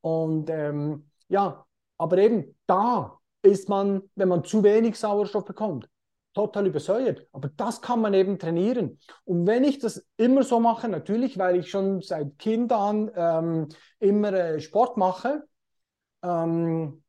Und 0.01 0.51
ähm, 0.51 1.11
ja, 1.29 1.65
aber 1.99 2.19
eben 2.19 2.57
da 2.67 3.19
ist 3.43 3.69
man, 3.69 4.03
wenn 4.15 4.29
man 4.29 4.45
zu 4.45 4.63
wenig 4.63 4.99
Sauerstoff 4.99 5.45
bekommt, 5.45 5.89
total 6.35 6.67
übersäuert. 6.67 7.27
Aber 7.33 7.51
das 7.57 7.83
kann 7.83 8.01
man 8.01 8.15
eben 8.15 8.39
trainieren. 8.39 8.99
Und 9.25 9.47
wenn 9.47 9.65
ich 9.65 9.79
das 9.79 10.07
immer 10.17 10.43
so 10.43 10.61
mache, 10.61 10.89
natürlich, 10.89 11.39
weil 11.39 11.57
ich 11.57 11.71
schon 11.71 12.01
seit 12.03 12.39
Kind 12.39 12.73
an 12.73 13.11
ähm, 13.15 13.69
immer 13.99 14.33
äh, 14.33 14.61
Sport 14.61 14.97
mache, 14.97 15.45
ähm, 16.23 17.03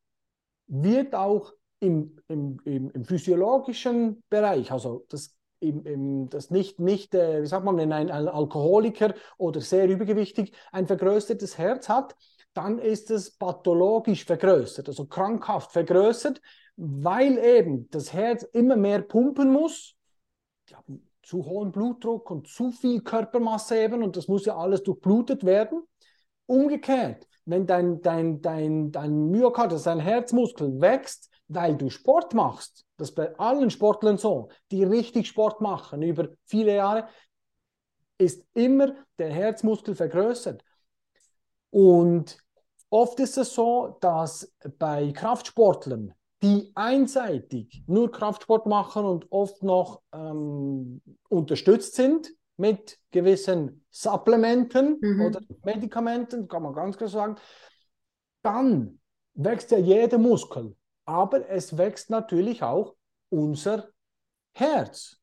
wird 0.67 1.15
auch 1.15 1.53
im, 1.79 2.17
im, 2.27 2.59
im, 2.63 2.91
im, 2.91 3.05
physiologischen 3.05 4.23
Bereich, 4.29 4.71
also 4.71 5.05
das, 5.09 5.35
im, 5.59 5.85
im, 5.85 6.29
das 6.29 6.49
nicht, 6.51 6.79
nicht 6.79 7.13
äh, 7.15 7.41
wie 7.41 7.47
sagt 7.47 7.65
man, 7.65 7.77
wenn 7.77 7.91
ein, 7.91 8.09
ein 8.11 8.27
Alkoholiker 8.27 9.13
oder 9.37 9.61
sehr 9.61 9.87
übergewichtig 9.89 10.53
ein 10.71 10.87
vergrößertes 10.87 11.57
Herz 11.57 11.89
hat, 11.89 12.15
dann 12.53 12.79
ist 12.79 13.11
es 13.11 13.31
pathologisch 13.37 14.25
vergrößert, 14.25 14.87
also 14.87 15.05
krankhaft 15.05 15.71
vergrößert, 15.71 16.41
weil 16.75 17.37
eben 17.37 17.89
das 17.89 18.11
Herz 18.13 18.43
immer 18.43 18.75
mehr 18.75 19.01
pumpen 19.01 19.51
muss. 19.51 19.95
Die 20.69 20.75
haben 20.75 21.09
zu 21.23 21.45
hohen 21.45 21.71
Blutdruck 21.71 22.29
und 22.31 22.47
zu 22.47 22.71
viel 22.71 23.01
Körpermasse 23.01 23.77
eben 23.77 24.03
und 24.03 24.17
das 24.17 24.27
muss 24.27 24.45
ja 24.45 24.57
alles 24.57 24.83
durchblutet 24.83 25.45
werden. 25.45 25.83
Umgekehrt, 26.45 27.27
wenn 27.45 27.65
dein, 27.65 28.01
dein, 28.01 28.41
dein, 28.41 28.91
dein 28.91 29.29
Myokard, 29.29 29.71
also 29.71 29.85
dein 29.85 29.99
Herzmuskel 29.99 30.81
wächst, 30.81 31.29
weil 31.47 31.75
du 31.75 31.89
Sport 31.89 32.33
machst, 32.33 32.85
das 32.97 33.09
ist 33.09 33.15
bei 33.15 33.37
allen 33.37 33.69
Sportlern 33.69 34.17
so, 34.17 34.49
die 34.71 34.83
richtig 34.83 35.27
Sport 35.27 35.61
machen 35.61 36.01
über 36.01 36.29
viele 36.45 36.75
Jahre, 36.75 37.07
ist 38.17 38.45
immer 38.53 38.93
der 39.17 39.31
Herzmuskel 39.31 39.95
vergrößert. 39.95 40.63
Und 41.71 42.37
oft 42.89 43.19
ist 43.19 43.37
es 43.37 43.55
so, 43.55 43.97
dass 44.01 44.53
bei 44.77 45.11
Kraftsportlern 45.11 46.13
die 46.43 46.71
einseitig 46.75 47.83
nur 47.87 48.11
Kraftsport 48.11 48.65
machen 48.65 49.05
und 49.05 49.31
oft 49.31 49.61
noch 49.63 50.01
ähm, 50.11 51.01
unterstützt 51.29 51.95
sind 51.95 52.31
mit 52.57 52.99
gewissen 53.11 53.85
Supplementen 53.89 54.97
mhm. 55.01 55.21
oder 55.21 55.41
Medikamenten, 55.63 56.47
kann 56.47 56.63
man 56.63 56.73
ganz 56.73 56.97
klar 56.97 57.09
sagen, 57.09 57.35
dann 58.41 58.99
wächst 59.33 59.71
ja 59.71 59.77
jeder 59.77 60.17
Muskel. 60.17 60.75
Aber 61.05 61.47
es 61.49 61.77
wächst 61.77 62.09
natürlich 62.09 62.63
auch 62.63 62.95
unser 63.29 63.89
Herz. 64.53 65.17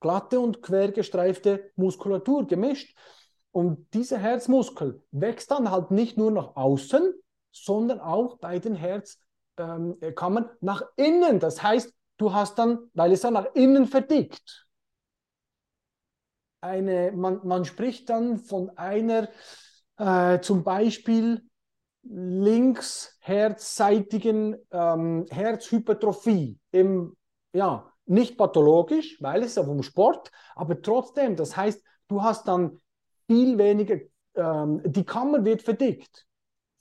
Glatte 0.00 0.40
und 0.40 0.62
quergestreifte 0.62 1.72
Muskulatur 1.76 2.46
gemischt. 2.46 2.96
Und 3.52 3.92
dieser 3.94 4.18
Herzmuskel 4.18 5.02
wächst 5.10 5.50
dann 5.50 5.70
halt 5.70 5.90
nicht 5.90 6.16
nur 6.16 6.30
nach 6.30 6.56
außen, 6.56 7.12
sondern 7.50 8.00
auch 8.00 8.38
bei 8.38 8.58
den 8.58 8.76
Herz 8.76 9.18
ähm, 9.56 9.98
man 10.00 10.48
nach 10.60 10.82
innen. 10.96 11.40
Das 11.40 11.62
heißt, 11.62 11.92
du 12.16 12.32
hast 12.32 12.58
dann, 12.58 12.90
weil 12.94 13.12
es 13.12 13.22
dann 13.22 13.34
nach 13.34 13.54
innen 13.54 13.86
verdickt, 13.86 14.66
eine, 16.60 17.12
man, 17.12 17.46
man 17.46 17.64
spricht 17.64 18.10
dann 18.10 18.38
von 18.38 18.70
einer 18.76 19.28
äh, 19.96 20.40
zum 20.40 20.62
Beispiel 20.62 21.42
linksherzseitigen 22.02 24.56
ähm, 24.70 25.26
Herzhypertrophie. 25.30 26.60
Im, 26.70 27.16
ja, 27.52 27.90
nicht 28.06 28.38
pathologisch, 28.38 29.20
weil 29.22 29.42
es 29.42 29.56
ja 29.56 29.64
vom 29.64 29.82
Sport, 29.82 30.30
aber 30.54 30.80
trotzdem, 30.82 31.36
das 31.36 31.56
heißt, 31.56 31.82
du 32.08 32.22
hast 32.22 32.46
dann 32.48 32.80
viel 33.30 33.56
weniger, 33.58 33.98
ähm, 34.34 34.82
die 34.84 35.04
Kammer 35.04 35.44
wird 35.44 35.62
verdickt 35.62 36.26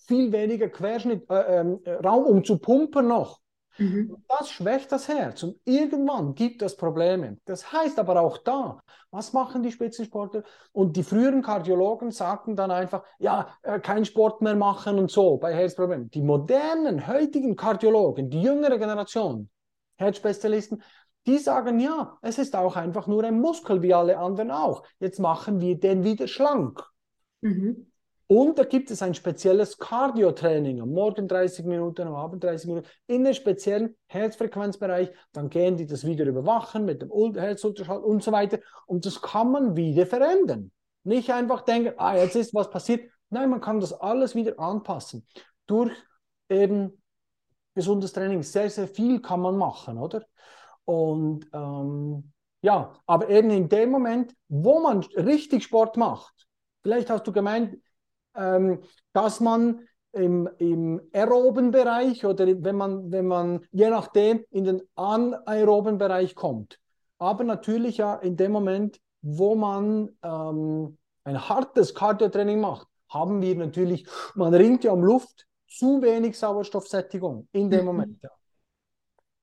viel 0.10 0.32
weniger 0.32 0.70
Querschnitt, 0.70 1.30
äh, 1.30 1.62
äh, 1.62 1.94
Raum, 2.04 2.26
um 2.26 2.44
zu 2.44 2.58
pumpen 2.58 3.08
noch. 3.08 3.40
Mhm. 3.78 4.18
Das 4.28 4.50
schwächt 4.50 4.92
das 4.92 5.08
Herz 5.08 5.44
und 5.44 5.58
irgendwann 5.66 6.34
gibt 6.34 6.64
es 6.64 6.76
Probleme. 6.76 7.38
Das 7.46 7.72
heißt 7.72 8.00
aber 8.00 8.20
auch 8.20 8.40
da, 8.40 8.82
was 9.12 9.32
machen 9.34 9.62
die 9.62 9.72
Spitzensportler? 9.72 10.44
Und 10.74 10.98
die 10.98 11.04
früheren 11.04 11.44
Kardiologen 11.44 12.10
sagten 12.10 12.56
dann 12.56 12.72
einfach, 12.72 13.04
ja, 13.20 13.54
äh, 13.62 13.80
kein 13.80 14.04
Sport 14.04 14.42
mehr 14.42 14.56
machen 14.56 14.98
und 14.98 15.12
so 15.12 15.38
bei 15.38 15.54
Herzproblemen. 15.54 16.10
Die 16.10 16.24
modernen, 16.24 17.08
heutigen 17.08 17.56
Kardiologen, 17.56 18.32
die 18.32 18.42
jüngere 18.42 18.80
Generation, 18.80 19.50
Herzspezialisten, 19.98 20.82
die 21.28 21.38
sagen, 21.38 21.80
ja, 21.80 22.18
es 22.22 22.38
ist 22.38 22.56
auch 22.56 22.76
einfach 22.76 23.08
nur 23.08 23.24
ein 23.24 23.40
Muskel 23.40 23.82
wie 23.82 23.94
alle 23.94 24.18
anderen 24.18 24.52
auch. 24.52 24.84
Jetzt 25.00 25.20
machen 25.20 25.62
wir 25.62 25.80
den 25.80 26.04
wieder 26.04 26.28
schlank. 26.28 26.84
Mhm. 27.42 27.90
Und 28.32 28.60
da 28.60 28.64
gibt 28.64 28.92
es 28.92 29.02
ein 29.02 29.16
spezielles 29.16 29.80
Cardio-Training, 29.80 30.82
am 30.82 30.92
Morgen 30.92 31.28
30 31.28 31.66
Minuten, 31.66 32.08
am 32.08 32.14
Abend 32.14 32.44
30 32.44 32.68
Minuten, 32.68 32.88
in 33.08 33.26
einem 33.26 33.34
speziellen 33.34 33.98
Herzfrequenzbereich. 34.06 35.10
Dann 35.32 35.50
gehen 35.50 35.78
die 35.78 35.88
das 35.88 36.06
wieder 36.06 36.26
überwachen 36.26 36.86
mit 36.86 37.02
dem 37.02 37.10
Herzultraschall 37.34 37.98
und 37.98 38.22
so 38.22 38.32
weiter. 38.32 38.60
Und 38.86 39.08
das 39.08 39.20
kann 39.24 39.52
man 39.52 39.76
wieder 39.76 40.06
verändern. 40.06 40.72
Nicht 41.04 41.32
einfach 41.32 41.62
denken, 41.62 41.94
ah, 41.98 42.16
jetzt 42.16 42.36
ist 42.36 42.54
was 42.54 42.70
passiert. 42.70 43.10
Nein, 43.32 43.50
man 43.50 43.62
kann 43.62 43.80
das 43.80 43.94
alles 43.94 44.36
wieder 44.36 44.60
anpassen. 44.60 45.26
Durch 45.66 45.92
eben 46.50 47.02
gesundes 47.74 48.14
Training. 48.14 48.44
Sehr, 48.44 48.70
sehr 48.70 48.88
viel 48.88 49.22
kann 49.22 49.40
man 49.40 49.58
machen, 49.58 49.98
oder? 49.98 50.24
Und 50.90 51.46
ähm, 51.54 52.32
ja, 52.62 52.96
aber 53.06 53.30
eben 53.30 53.52
in 53.52 53.70
dem 53.70 53.92
Moment, 53.92 54.34
wo 54.48 54.80
man 54.80 55.02
richtig 55.16 55.64
Sport 55.64 55.98
macht, 55.98 56.48
vielleicht 56.82 57.12
hast 57.12 57.28
du 57.28 57.32
gemeint, 57.32 57.78
ähm, 58.36 58.82
dass 59.14 59.40
man 59.40 59.88
im, 60.14 60.50
im 60.58 61.00
aeroben 61.14 61.70
Bereich 61.70 62.26
oder 62.26 62.48
wenn 62.48 62.76
man, 62.76 63.12
wenn 63.12 63.28
man 63.28 63.68
je 63.72 63.92
nachdem 63.92 64.44
in 64.50 64.64
den 64.64 64.82
anaeroben 64.96 66.00
Bereich 66.00 66.34
kommt. 66.34 66.80
Aber 67.20 67.44
natürlich 67.44 67.98
ja 67.98 68.16
in 68.16 68.36
dem 68.36 68.52
Moment, 68.52 69.00
wo 69.22 69.54
man 69.54 70.18
ähm, 70.24 70.98
ein 71.24 71.50
hartes 71.50 71.94
Cardio-Training 71.94 72.60
macht, 72.60 72.88
haben 73.10 73.44
wir 73.44 73.56
natürlich, 73.56 74.08
man 74.34 74.56
ringt 74.56 74.84
ja 74.84 74.92
um 74.92 75.04
Luft, 75.04 75.46
zu 75.68 76.02
wenig 76.02 76.36
Sauerstoffsättigung 76.36 77.48
in 77.52 77.70
dem 77.70 77.82
mhm. 77.82 77.86
Moment. 77.86 78.24
Ja. 78.24 78.30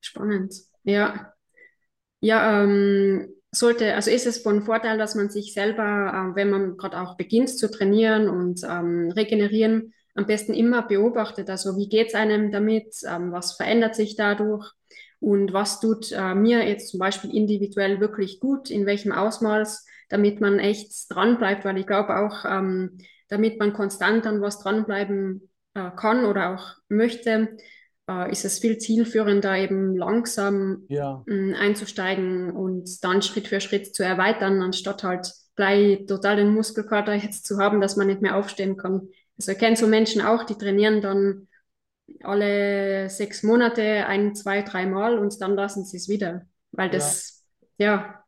Spannend. 0.00 0.52
Ja. 0.82 1.35
Ja, 2.20 2.62
ähm, 2.62 3.28
sollte, 3.52 3.94
also 3.94 4.10
ist 4.10 4.26
es 4.26 4.38
von 4.42 4.62
Vorteil, 4.62 4.98
dass 4.98 5.14
man 5.14 5.30
sich 5.30 5.52
selber, 5.54 6.32
äh, 6.32 6.36
wenn 6.36 6.50
man 6.50 6.76
gerade 6.76 7.00
auch 7.00 7.16
beginnt 7.16 7.50
zu 7.50 7.70
trainieren 7.70 8.28
und 8.28 8.62
ähm, 8.64 9.10
regenerieren, 9.14 9.92
am 10.14 10.26
besten 10.26 10.54
immer 10.54 10.82
beobachtet. 10.82 11.50
Also 11.50 11.76
wie 11.76 11.88
geht 11.88 12.08
es 12.08 12.14
einem 12.14 12.50
damit? 12.50 12.94
Ähm, 13.06 13.32
was 13.32 13.56
verändert 13.56 13.94
sich 13.94 14.16
dadurch? 14.16 14.70
Und 15.20 15.52
was 15.52 15.80
tut 15.80 16.12
äh, 16.12 16.34
mir 16.34 16.66
jetzt 16.66 16.88
zum 16.90 17.00
Beispiel 17.00 17.34
individuell 17.34 18.00
wirklich 18.00 18.40
gut? 18.40 18.70
In 18.70 18.86
welchem 18.86 19.12
Ausmaß? 19.12 19.86
Damit 20.08 20.40
man 20.40 20.58
echt 20.58 20.92
dranbleibt, 21.10 21.64
weil 21.64 21.78
ich 21.78 21.86
glaube 21.86 22.16
auch, 22.16 22.44
ähm, 22.44 22.98
damit 23.28 23.58
man 23.58 23.72
konstant 23.72 24.26
an 24.26 24.40
was 24.40 24.60
dranbleiben 24.60 25.50
äh, 25.74 25.90
kann 25.96 26.24
oder 26.24 26.54
auch 26.54 26.76
möchte, 26.88 27.56
äh, 28.08 28.30
ist 28.30 28.44
es 28.44 28.58
viel 28.58 28.78
zielführender, 28.78 29.56
eben 29.56 29.96
langsam 29.96 30.84
ja. 30.88 31.22
mh, 31.26 31.34
mm, 31.34 31.54
einzusteigen 31.54 32.50
und 32.50 33.04
dann 33.04 33.22
Schritt 33.22 33.48
für 33.48 33.60
Schritt 33.60 33.94
zu 33.94 34.04
erweitern, 34.04 34.62
anstatt 34.62 35.02
halt 35.02 35.32
gleich 35.54 36.06
total 36.06 36.36
den 36.36 36.54
Muskelkater 36.54 37.14
jetzt 37.14 37.46
zu 37.46 37.58
haben, 37.58 37.80
dass 37.80 37.96
man 37.96 38.06
nicht 38.06 38.22
mehr 38.22 38.36
aufstehen 38.36 38.76
kann. 38.76 39.08
Also 39.38 39.52
ich 39.52 39.58
kenne 39.58 39.76
so 39.76 39.86
Menschen 39.86 40.22
auch, 40.22 40.44
die 40.44 40.56
trainieren 40.56 41.00
dann 41.00 41.48
alle 42.22 43.10
sechs 43.10 43.42
Monate 43.42 44.06
ein, 44.06 44.34
zwei, 44.34 44.62
dreimal 44.62 45.18
und 45.18 45.40
dann 45.40 45.56
lassen 45.56 45.84
sie 45.84 45.96
es 45.96 46.08
wieder, 46.08 46.46
weil 46.72 46.90
das, 46.90 47.44
ja. 47.78 47.86
ja. 47.86 48.22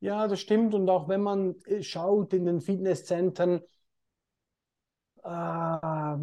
Ja, 0.00 0.28
das 0.28 0.40
stimmt. 0.40 0.74
Und 0.74 0.90
auch 0.90 1.08
wenn 1.08 1.22
man 1.22 1.54
schaut 1.80 2.34
in 2.34 2.44
den 2.44 2.60
Fitnesszentren, 2.60 3.62
äh, 5.22 6.16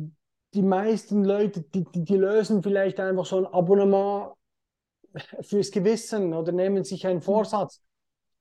die 0.54 0.62
meisten 0.62 1.24
Leute, 1.24 1.62
die, 1.62 1.86
die, 1.86 2.04
die, 2.04 2.18
lösen 2.18 2.62
vielleicht 2.62 3.00
einfach 3.00 3.26
so 3.26 3.38
ein 3.38 3.46
Abonnement 3.46 4.34
fürs 5.42 5.72
Gewissen 5.72 6.34
oder 6.34 6.52
nehmen 6.52 6.84
sich 6.84 7.08
einen 7.08 7.22
Vorsatz. 7.22 7.82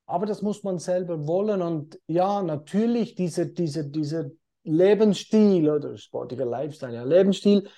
Aber 0.07 0.27
das 0.27 0.43
muss 0.43 0.65
man 0.65 0.79
selber 0.79 1.27
wollen. 1.27 1.63
Und 1.63 2.01
ja, 2.07 2.43
natürlich, 2.43 3.15
dieser 3.15 3.47
diese, 3.47 3.89
diese 3.89 4.33
Lebensstil 4.65 5.71
oder 5.71 5.97
sportlicher 5.97 6.47
Lifestyle, 6.47 6.95
ja, 6.95 7.05
Lebensstil 7.05 7.69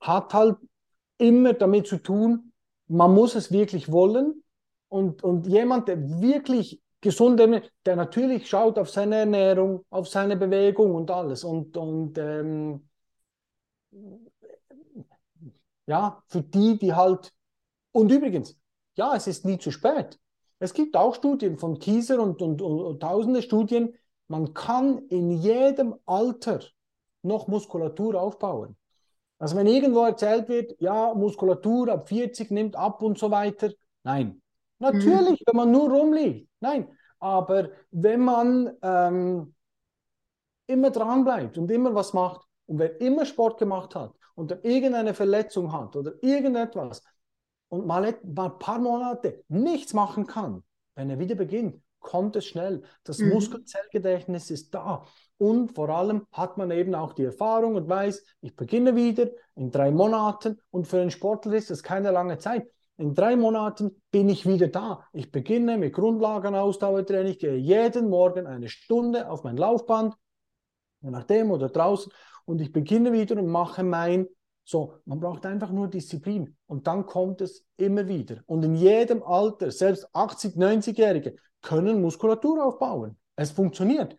hat 0.00 0.32
halt 0.32 0.56
immer 1.18 1.52
damit 1.52 1.88
zu 1.88 1.98
tun, 1.98 2.52
man 2.86 3.12
muss 3.12 3.34
es 3.34 3.50
wirklich 3.50 3.90
wollen. 3.90 4.44
Und, 4.88 5.22
und 5.22 5.46
jemand, 5.46 5.88
der 5.88 6.00
wirklich 6.00 6.80
gesund 7.00 7.40
ist, 7.40 7.70
der 7.84 7.96
natürlich 7.96 8.48
schaut 8.48 8.78
auf 8.78 8.88
seine 8.88 9.16
Ernährung, 9.16 9.84
auf 9.90 10.08
seine 10.08 10.36
Bewegung 10.36 10.94
und 10.94 11.10
alles. 11.10 11.44
Und, 11.44 11.76
und 11.76 12.16
ähm, 12.18 12.87
ja, 15.86 16.22
für 16.26 16.42
die, 16.42 16.78
die 16.78 16.94
halt. 16.94 17.32
Und 17.92 18.12
übrigens, 18.12 18.56
ja, 18.94 19.14
es 19.14 19.26
ist 19.26 19.44
nie 19.44 19.58
zu 19.58 19.70
spät. 19.70 20.18
Es 20.58 20.74
gibt 20.74 20.96
auch 20.96 21.14
Studien 21.14 21.56
von 21.56 21.78
Kieser 21.78 22.20
und, 22.20 22.42
und, 22.42 22.60
und, 22.60 22.80
und 22.80 23.00
tausende 23.00 23.42
Studien, 23.42 23.94
man 24.26 24.52
kann 24.52 24.98
in 25.08 25.30
jedem 25.30 25.94
Alter 26.04 26.60
noch 27.22 27.48
Muskulatur 27.48 28.20
aufbauen. 28.20 28.76
Also 29.38 29.56
wenn 29.56 29.66
irgendwo 29.66 30.04
erzählt 30.04 30.48
wird, 30.48 30.74
ja, 30.80 31.14
Muskulatur 31.14 31.88
ab 31.88 32.08
40 32.08 32.50
nimmt 32.50 32.76
ab 32.76 33.02
und 33.02 33.18
so 33.18 33.30
weiter, 33.30 33.70
nein. 34.02 34.42
Natürlich, 34.80 35.40
mhm. 35.40 35.44
wenn 35.46 35.56
man 35.56 35.70
nur 35.70 35.90
rumliegt, 35.90 36.50
nein. 36.60 36.88
Aber 37.20 37.70
wenn 37.90 38.20
man 38.20 38.76
ähm, 38.82 39.54
immer 40.66 40.90
dran 40.90 41.24
bleibt 41.24 41.56
und 41.56 41.70
immer 41.70 41.94
was 41.94 42.12
macht 42.12 42.47
und 42.68 42.78
wer 42.78 43.00
immer 43.00 43.24
Sport 43.24 43.58
gemacht 43.58 43.94
hat 43.94 44.12
und 44.34 44.52
irgendeine 44.62 45.14
Verletzung 45.14 45.72
hat 45.72 45.96
oder 45.96 46.12
irgendetwas 46.22 47.02
und 47.68 47.86
mal, 47.86 48.04
ein 48.04 48.58
paar 48.58 48.78
Monate 48.78 49.44
nichts 49.48 49.94
machen 49.94 50.26
kann, 50.26 50.62
wenn 50.94 51.10
er 51.10 51.18
wieder 51.18 51.34
beginnt, 51.34 51.82
kommt 51.98 52.36
es 52.36 52.46
schnell. 52.46 52.82
Das 53.04 53.18
mhm. 53.18 53.30
Muskelzellgedächtnis 53.30 54.50
ist 54.50 54.74
da. 54.74 55.04
Und 55.38 55.72
vor 55.74 55.88
allem 55.88 56.26
hat 56.32 56.58
man 56.58 56.70
eben 56.70 56.94
auch 56.94 57.12
die 57.12 57.24
Erfahrung 57.24 57.74
und 57.74 57.88
weiß, 57.88 58.24
ich 58.40 58.56
beginne 58.56 58.96
wieder 58.96 59.28
in 59.54 59.70
drei 59.70 59.90
Monaten 59.90 60.60
und 60.70 60.86
für 60.86 61.00
einen 61.00 61.10
Sportler 61.10 61.54
ist 61.54 61.70
das 61.70 61.82
keine 61.82 62.10
lange 62.10 62.38
Zeit. 62.38 62.68
In 62.96 63.14
drei 63.14 63.36
Monaten 63.36 64.02
bin 64.10 64.28
ich 64.28 64.46
wieder 64.46 64.68
da. 64.68 65.04
Ich 65.12 65.30
beginne 65.30 65.78
mit 65.78 65.94
Grundlagenausdauertraining, 65.94 67.32
ich 67.32 67.38
gehe 67.38 67.56
jeden 67.56 68.08
Morgen 68.08 68.46
eine 68.46 68.68
Stunde 68.68 69.30
auf 69.30 69.44
mein 69.44 69.56
Laufband, 69.56 70.14
je 71.00 71.10
nachdem 71.10 71.52
oder 71.52 71.68
draußen, 71.68 72.12
und 72.48 72.62
ich 72.62 72.72
beginne 72.72 73.12
wieder 73.12 73.36
und 73.36 73.46
mache 73.48 73.82
mein 73.82 74.26
so, 74.64 74.94
man 75.06 75.20
braucht 75.20 75.46
einfach 75.46 75.70
nur 75.70 75.88
Disziplin 75.88 76.54
und 76.66 76.86
dann 76.86 77.06
kommt 77.06 77.40
es 77.40 77.64
immer 77.78 78.06
wieder. 78.06 78.42
Und 78.46 78.62
in 78.64 78.74
jedem 78.74 79.22
Alter, 79.22 79.70
selbst 79.70 80.06
80, 80.14 80.56
90-Jährige, 80.56 81.36
können 81.62 82.02
Muskulatur 82.02 82.64
aufbauen. 82.64 83.16
Es 83.34 83.50
funktioniert. 83.50 84.14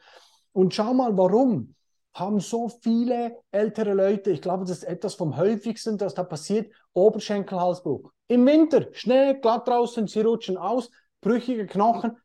Und 0.52 0.74
schau 0.74 0.94
mal, 0.94 1.16
warum 1.18 1.76
haben 2.16 2.40
so 2.40 2.68
viele 2.68 3.38
ältere 3.52 3.94
Leute, 3.94 4.32
ich 4.32 4.42
glaube, 4.42 4.66
das 4.66 4.78
ist 4.78 4.84
etwas 4.84 5.14
vom 5.14 5.38
häufigsten, 5.38 6.00
das 6.00 6.16
da 6.16 6.24
passiert, 6.24 6.74
Oberschenkelhalsbruch. 6.94 8.12
Im 8.28 8.46
Winter, 8.46 8.88
Schnee, 8.92 9.36
glatt 9.40 9.68
draußen, 9.68 10.08
sie 10.08 10.22
rutschen 10.22 10.58
aus, 10.58 10.90
brüchige 11.22 11.68
Knochen, 11.68 12.18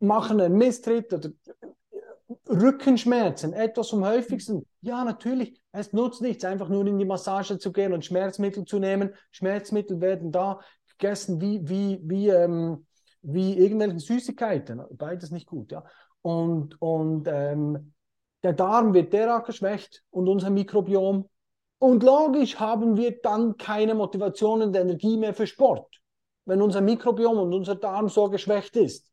machen 0.00 0.40
einen 0.40 0.56
Misstritt 0.56 1.12
oder 1.12 1.30
Rückenschmerzen, 2.52 3.52
etwas 3.52 3.90
vom 3.90 4.04
häufigsten. 4.04 4.66
Ja, 4.80 5.04
natürlich, 5.04 5.60
es 5.72 5.92
nutzt 5.92 6.20
nichts, 6.20 6.44
einfach 6.44 6.68
nur 6.68 6.86
in 6.86 6.98
die 6.98 7.04
Massage 7.04 7.58
zu 7.58 7.72
gehen 7.72 7.92
und 7.92 8.04
Schmerzmittel 8.04 8.64
zu 8.64 8.78
nehmen. 8.78 9.14
Schmerzmittel 9.30 10.00
werden 10.00 10.32
da 10.32 10.60
gegessen 10.98 11.40
wie, 11.40 11.66
wie, 11.68 12.00
wie, 12.04 12.28
ähm, 12.28 12.86
wie 13.22 13.58
irgendwelche 13.58 14.00
Süßigkeiten. 14.00 14.82
Beides 14.92 15.30
nicht 15.30 15.46
gut, 15.46 15.72
ja. 15.72 15.84
Und, 16.20 16.80
und 16.80 17.26
ähm, 17.26 17.94
der 18.42 18.52
Darm 18.52 18.94
wird 18.94 19.12
derart 19.12 19.46
geschwächt 19.46 20.04
und 20.10 20.28
unser 20.28 20.50
Mikrobiom. 20.50 21.28
Und 21.78 22.02
logisch 22.02 22.60
haben 22.60 22.96
wir 22.96 23.20
dann 23.22 23.56
keine 23.56 23.94
Motivation 23.94 24.62
und 24.62 24.76
Energie 24.76 25.16
mehr 25.16 25.34
für 25.34 25.46
Sport, 25.46 26.00
wenn 26.44 26.62
unser 26.62 26.80
Mikrobiom 26.80 27.38
und 27.38 27.52
unser 27.52 27.74
Darm 27.74 28.08
so 28.08 28.28
geschwächt 28.30 28.76
ist. 28.76 29.10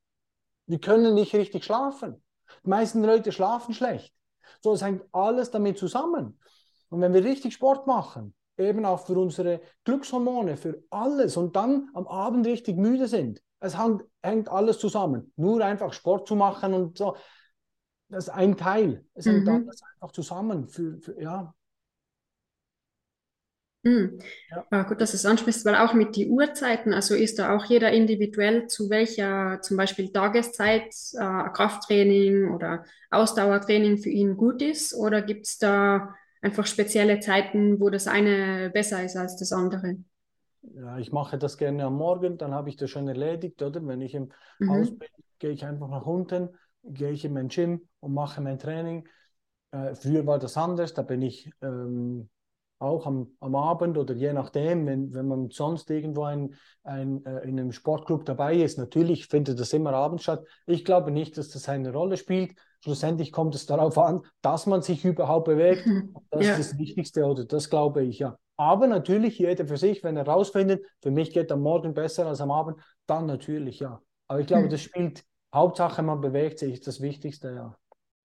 Wir 0.68 0.80
können 0.80 1.16
nicht 1.16 1.34
richtig 1.34 1.66
schlafen. 1.66 2.22
Die 2.66 2.70
meisten 2.70 3.04
Leute 3.04 3.32
schlafen 3.32 3.74
schlecht. 3.74 4.14
So, 4.62 4.74
es 4.74 4.82
hängt 4.82 5.04
alles 5.12 5.52
damit 5.52 5.78
zusammen. 5.78 6.40
Und 6.90 7.02
wenn 7.02 7.14
wir 7.14 7.24
richtig 7.24 7.54
Sport 7.54 7.88
machen, 7.88 8.34
eben 8.58 8.86
auch 8.86 9.06
für 9.06 9.18
unsere 9.18 9.62
Glückshormone, 9.84 10.58
für 10.58 10.84
alles 10.90 11.38
und 11.38 11.56
dann 11.56 11.90
am 11.94 12.08
Abend 12.08 12.46
richtig 12.46 12.78
müde 12.78 13.08
sind, 13.08 13.42
es 13.60 13.78
hängt, 13.78 14.04
hängt 14.24 14.50
alles 14.50 14.80
zusammen. 14.80 15.32
Nur 15.36 15.64
einfach 15.64 15.94
Sport 15.94 16.28
zu 16.28 16.36
machen 16.36 16.74
und 16.74 16.98
so, 16.98 17.16
das 18.10 18.26
ist 18.26 18.34
ein 18.34 18.58
Teil. 18.58 19.06
Es 19.14 19.26
hängt 19.26 19.46
mhm. 19.46 19.66
alles 19.68 19.82
einfach 19.94 20.12
zusammen. 20.12 20.68
Für, 20.68 20.98
für 21.00 21.22
ja, 21.22 21.54
Mhm. 23.84 24.20
Ja. 24.52 24.66
Ah, 24.72 24.84
gut, 24.84 25.00
dass 25.00 25.12
du 25.12 25.18
es 25.18 25.26
ansprichst, 25.26 25.66
weil 25.66 25.76
auch 25.76 25.94
mit 25.94 26.16
den 26.18 26.30
Uhrzeiten, 26.30 26.94
also 26.94 27.16
ist 27.16 27.40
da 27.40 27.56
auch 27.56 27.66
jeder 27.66 27.92
individuell 27.92 28.68
zu 28.68 28.90
welcher 28.90 29.62
zum 29.62 29.78
Beispiel 29.78 30.12
Tageszeit 30.12 30.94
äh, 31.14 31.50
Krafttraining 31.54 32.54
oder 32.54 32.84
Ausdauertraining 33.10 33.98
für 33.98 34.10
ihn 34.10 34.36
gut 34.36 34.62
ist 34.62 34.94
oder 34.94 35.22
gibt 35.22 35.48
es 35.48 35.58
da 35.60 36.14
einfach 36.42 36.66
spezielle 36.66 37.20
Zeiten, 37.20 37.80
wo 37.80 37.90
das 37.90 38.08
eine 38.08 38.70
besser 38.70 39.04
ist 39.04 39.16
als 39.16 39.38
das 39.38 39.54
andere? 39.54 39.96
Ja, 40.62 40.98
ich 40.98 41.12
mache 41.14 41.38
das 41.38 41.58
gerne 41.58 41.86
am 41.86 41.96
Morgen, 41.96 42.38
dann 42.38 42.54
habe 42.54 42.70
ich 42.70 42.76
das 42.76 42.90
schon 42.90 43.08
erledigt, 43.08 43.62
oder? 43.62 43.86
Wenn 43.86 44.02
ich 44.02 44.14
im 44.14 44.32
mhm. 44.60 44.70
Haus 44.70 44.90
bin, 44.98 45.08
gehe 45.40 45.52
ich 45.52 45.66
einfach 45.66 45.88
nach 45.88 46.06
unten, 46.06 46.50
gehe 46.84 47.12
ich 47.12 47.24
in 47.24 47.34
mein 47.34 47.48
Gym 47.48 47.88
und 48.02 48.14
mache 48.14 48.42
mein 48.42 48.60
Training. 48.60 49.08
Äh, 49.72 49.96
früher 49.96 50.26
war 50.26 50.38
das 50.38 50.58
anders, 50.58 50.94
da 50.94 51.02
bin 51.02 51.22
ich 51.22 51.50
ähm, 51.62 52.30
auch 52.80 53.06
am, 53.06 53.36
am 53.42 53.56
Abend 53.56 53.98
oder 53.98 54.14
je 54.14 54.32
nachdem, 54.34 54.88
wenn, 54.88 55.14
wenn 55.14 55.28
man 55.28 55.50
sonst 55.52 55.90
irgendwo 55.90 56.24
ein, 56.24 56.56
ein, 56.84 57.26
äh, 57.26 57.42
in 57.42 57.60
einem 57.60 57.74
Sportclub 57.74 58.26
dabei 58.26 58.56
ist, 58.56 58.78
natürlich 58.78 59.28
findet 59.28 59.60
das 59.60 59.74
immer 59.74 59.94
abends 59.94 60.24
statt. 60.24 60.46
Ich 60.66 60.86
glaube 60.86 61.12
nicht, 61.12 61.38
dass 61.38 61.50
das 61.50 61.68
eine 61.68 61.92
Rolle 61.92 62.16
spielt. 62.16 62.54
Schlussendlich 62.82 63.34
kommt 63.34 63.54
es 63.56 63.66
darauf 63.66 63.98
an, 63.98 64.22
dass 64.42 64.66
man 64.66 64.82
sich 64.82 65.04
überhaupt 65.06 65.46
bewegt. 65.46 65.86
Das 66.32 66.46
ja. 66.46 66.56
ist 66.56 66.74
das 66.74 66.80
Wichtigste, 66.80 67.26
oder 67.26 67.44
das 67.44 67.72
glaube 67.72 68.04
ich 68.04 68.20
ja. 68.20 68.38
Aber 68.56 68.86
natürlich 68.86 69.40
jeder 69.40 69.66
für 69.66 69.78
sich, 69.78 70.04
wenn 70.04 70.16
er 70.16 70.28
rausfindet, 70.28 70.86
für 71.02 71.10
mich 71.10 71.32
geht 71.32 71.52
am 71.52 71.62
Morgen 71.62 71.94
besser 71.94 72.28
als 72.28 72.40
am 72.40 72.52
Abend, 72.52 72.80
dann 73.08 73.26
natürlich 73.26 73.80
ja. 73.80 74.00
Aber 74.28 74.40
ich 74.40 74.48
glaube, 74.48 74.66
mhm. 74.66 74.70
das 74.70 74.82
spielt 74.82 75.24
Hauptsache, 75.54 76.04
man 76.04 76.22
bewegt 76.22 76.60
sich, 76.60 76.74
ist 76.74 76.88
das 76.88 77.02
Wichtigste, 77.02 77.52
ja. 77.52 77.76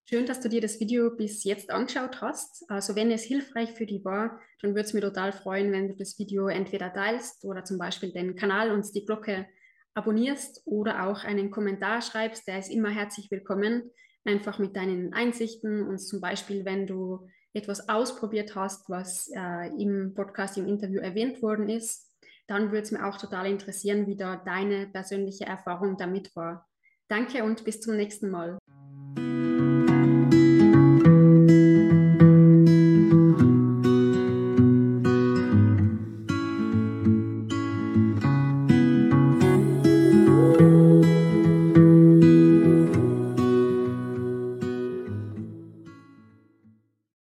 Schön, 0.06 0.26
dass 0.26 0.40
du 0.40 0.50
dir 0.50 0.60
das 0.60 0.80
Video 0.80 1.10
bis 1.16 1.44
jetzt 1.44 1.70
angeschaut 1.70 2.20
hast. 2.20 2.68
Also 2.68 2.94
wenn 2.94 3.10
es 3.10 3.22
hilfreich 3.22 3.72
für 3.72 3.86
dich 3.86 4.04
war, 4.04 4.38
dann 4.60 4.72
würde 4.72 4.82
es 4.82 4.92
mich 4.92 5.02
total 5.02 5.32
freuen, 5.32 5.72
wenn 5.72 5.88
du 5.88 5.96
das 5.96 6.18
Video 6.18 6.48
entweder 6.48 6.92
teilst 6.92 7.42
oder 7.46 7.64
zum 7.64 7.78
Beispiel 7.78 8.12
den 8.12 8.36
Kanal 8.36 8.70
und 8.70 8.94
die 8.94 9.06
Glocke 9.06 9.46
abonnierst 9.94 10.60
oder 10.66 11.08
auch 11.08 11.24
einen 11.24 11.50
Kommentar 11.50 12.02
schreibst. 12.02 12.46
Der 12.46 12.58
ist 12.58 12.70
immer 12.70 12.90
herzlich 12.90 13.30
willkommen. 13.30 13.90
Einfach 14.26 14.58
mit 14.58 14.76
deinen 14.76 15.14
Einsichten 15.14 15.88
und 15.88 15.96
zum 15.96 16.20
Beispiel, 16.20 16.66
wenn 16.66 16.86
du 16.86 17.26
etwas 17.54 17.88
ausprobiert 17.88 18.54
hast, 18.54 18.90
was 18.90 19.30
äh, 19.34 19.68
im 19.80 20.12
Podcast, 20.14 20.58
im 20.58 20.66
Interview 20.66 21.00
erwähnt 21.00 21.40
worden 21.40 21.70
ist, 21.70 22.10
dann 22.46 22.72
würde 22.72 22.82
es 22.82 22.90
mir 22.90 23.06
auch 23.06 23.16
total 23.16 23.46
interessieren, 23.46 24.06
wie 24.06 24.16
da 24.16 24.36
deine 24.36 24.86
persönliche 24.86 25.46
Erfahrung 25.46 25.96
damit 25.96 26.36
war. 26.36 26.68
Danke 27.08 27.42
und 27.42 27.64
bis 27.64 27.80
zum 27.80 27.96
nächsten 27.96 28.28
Mal. 28.28 28.58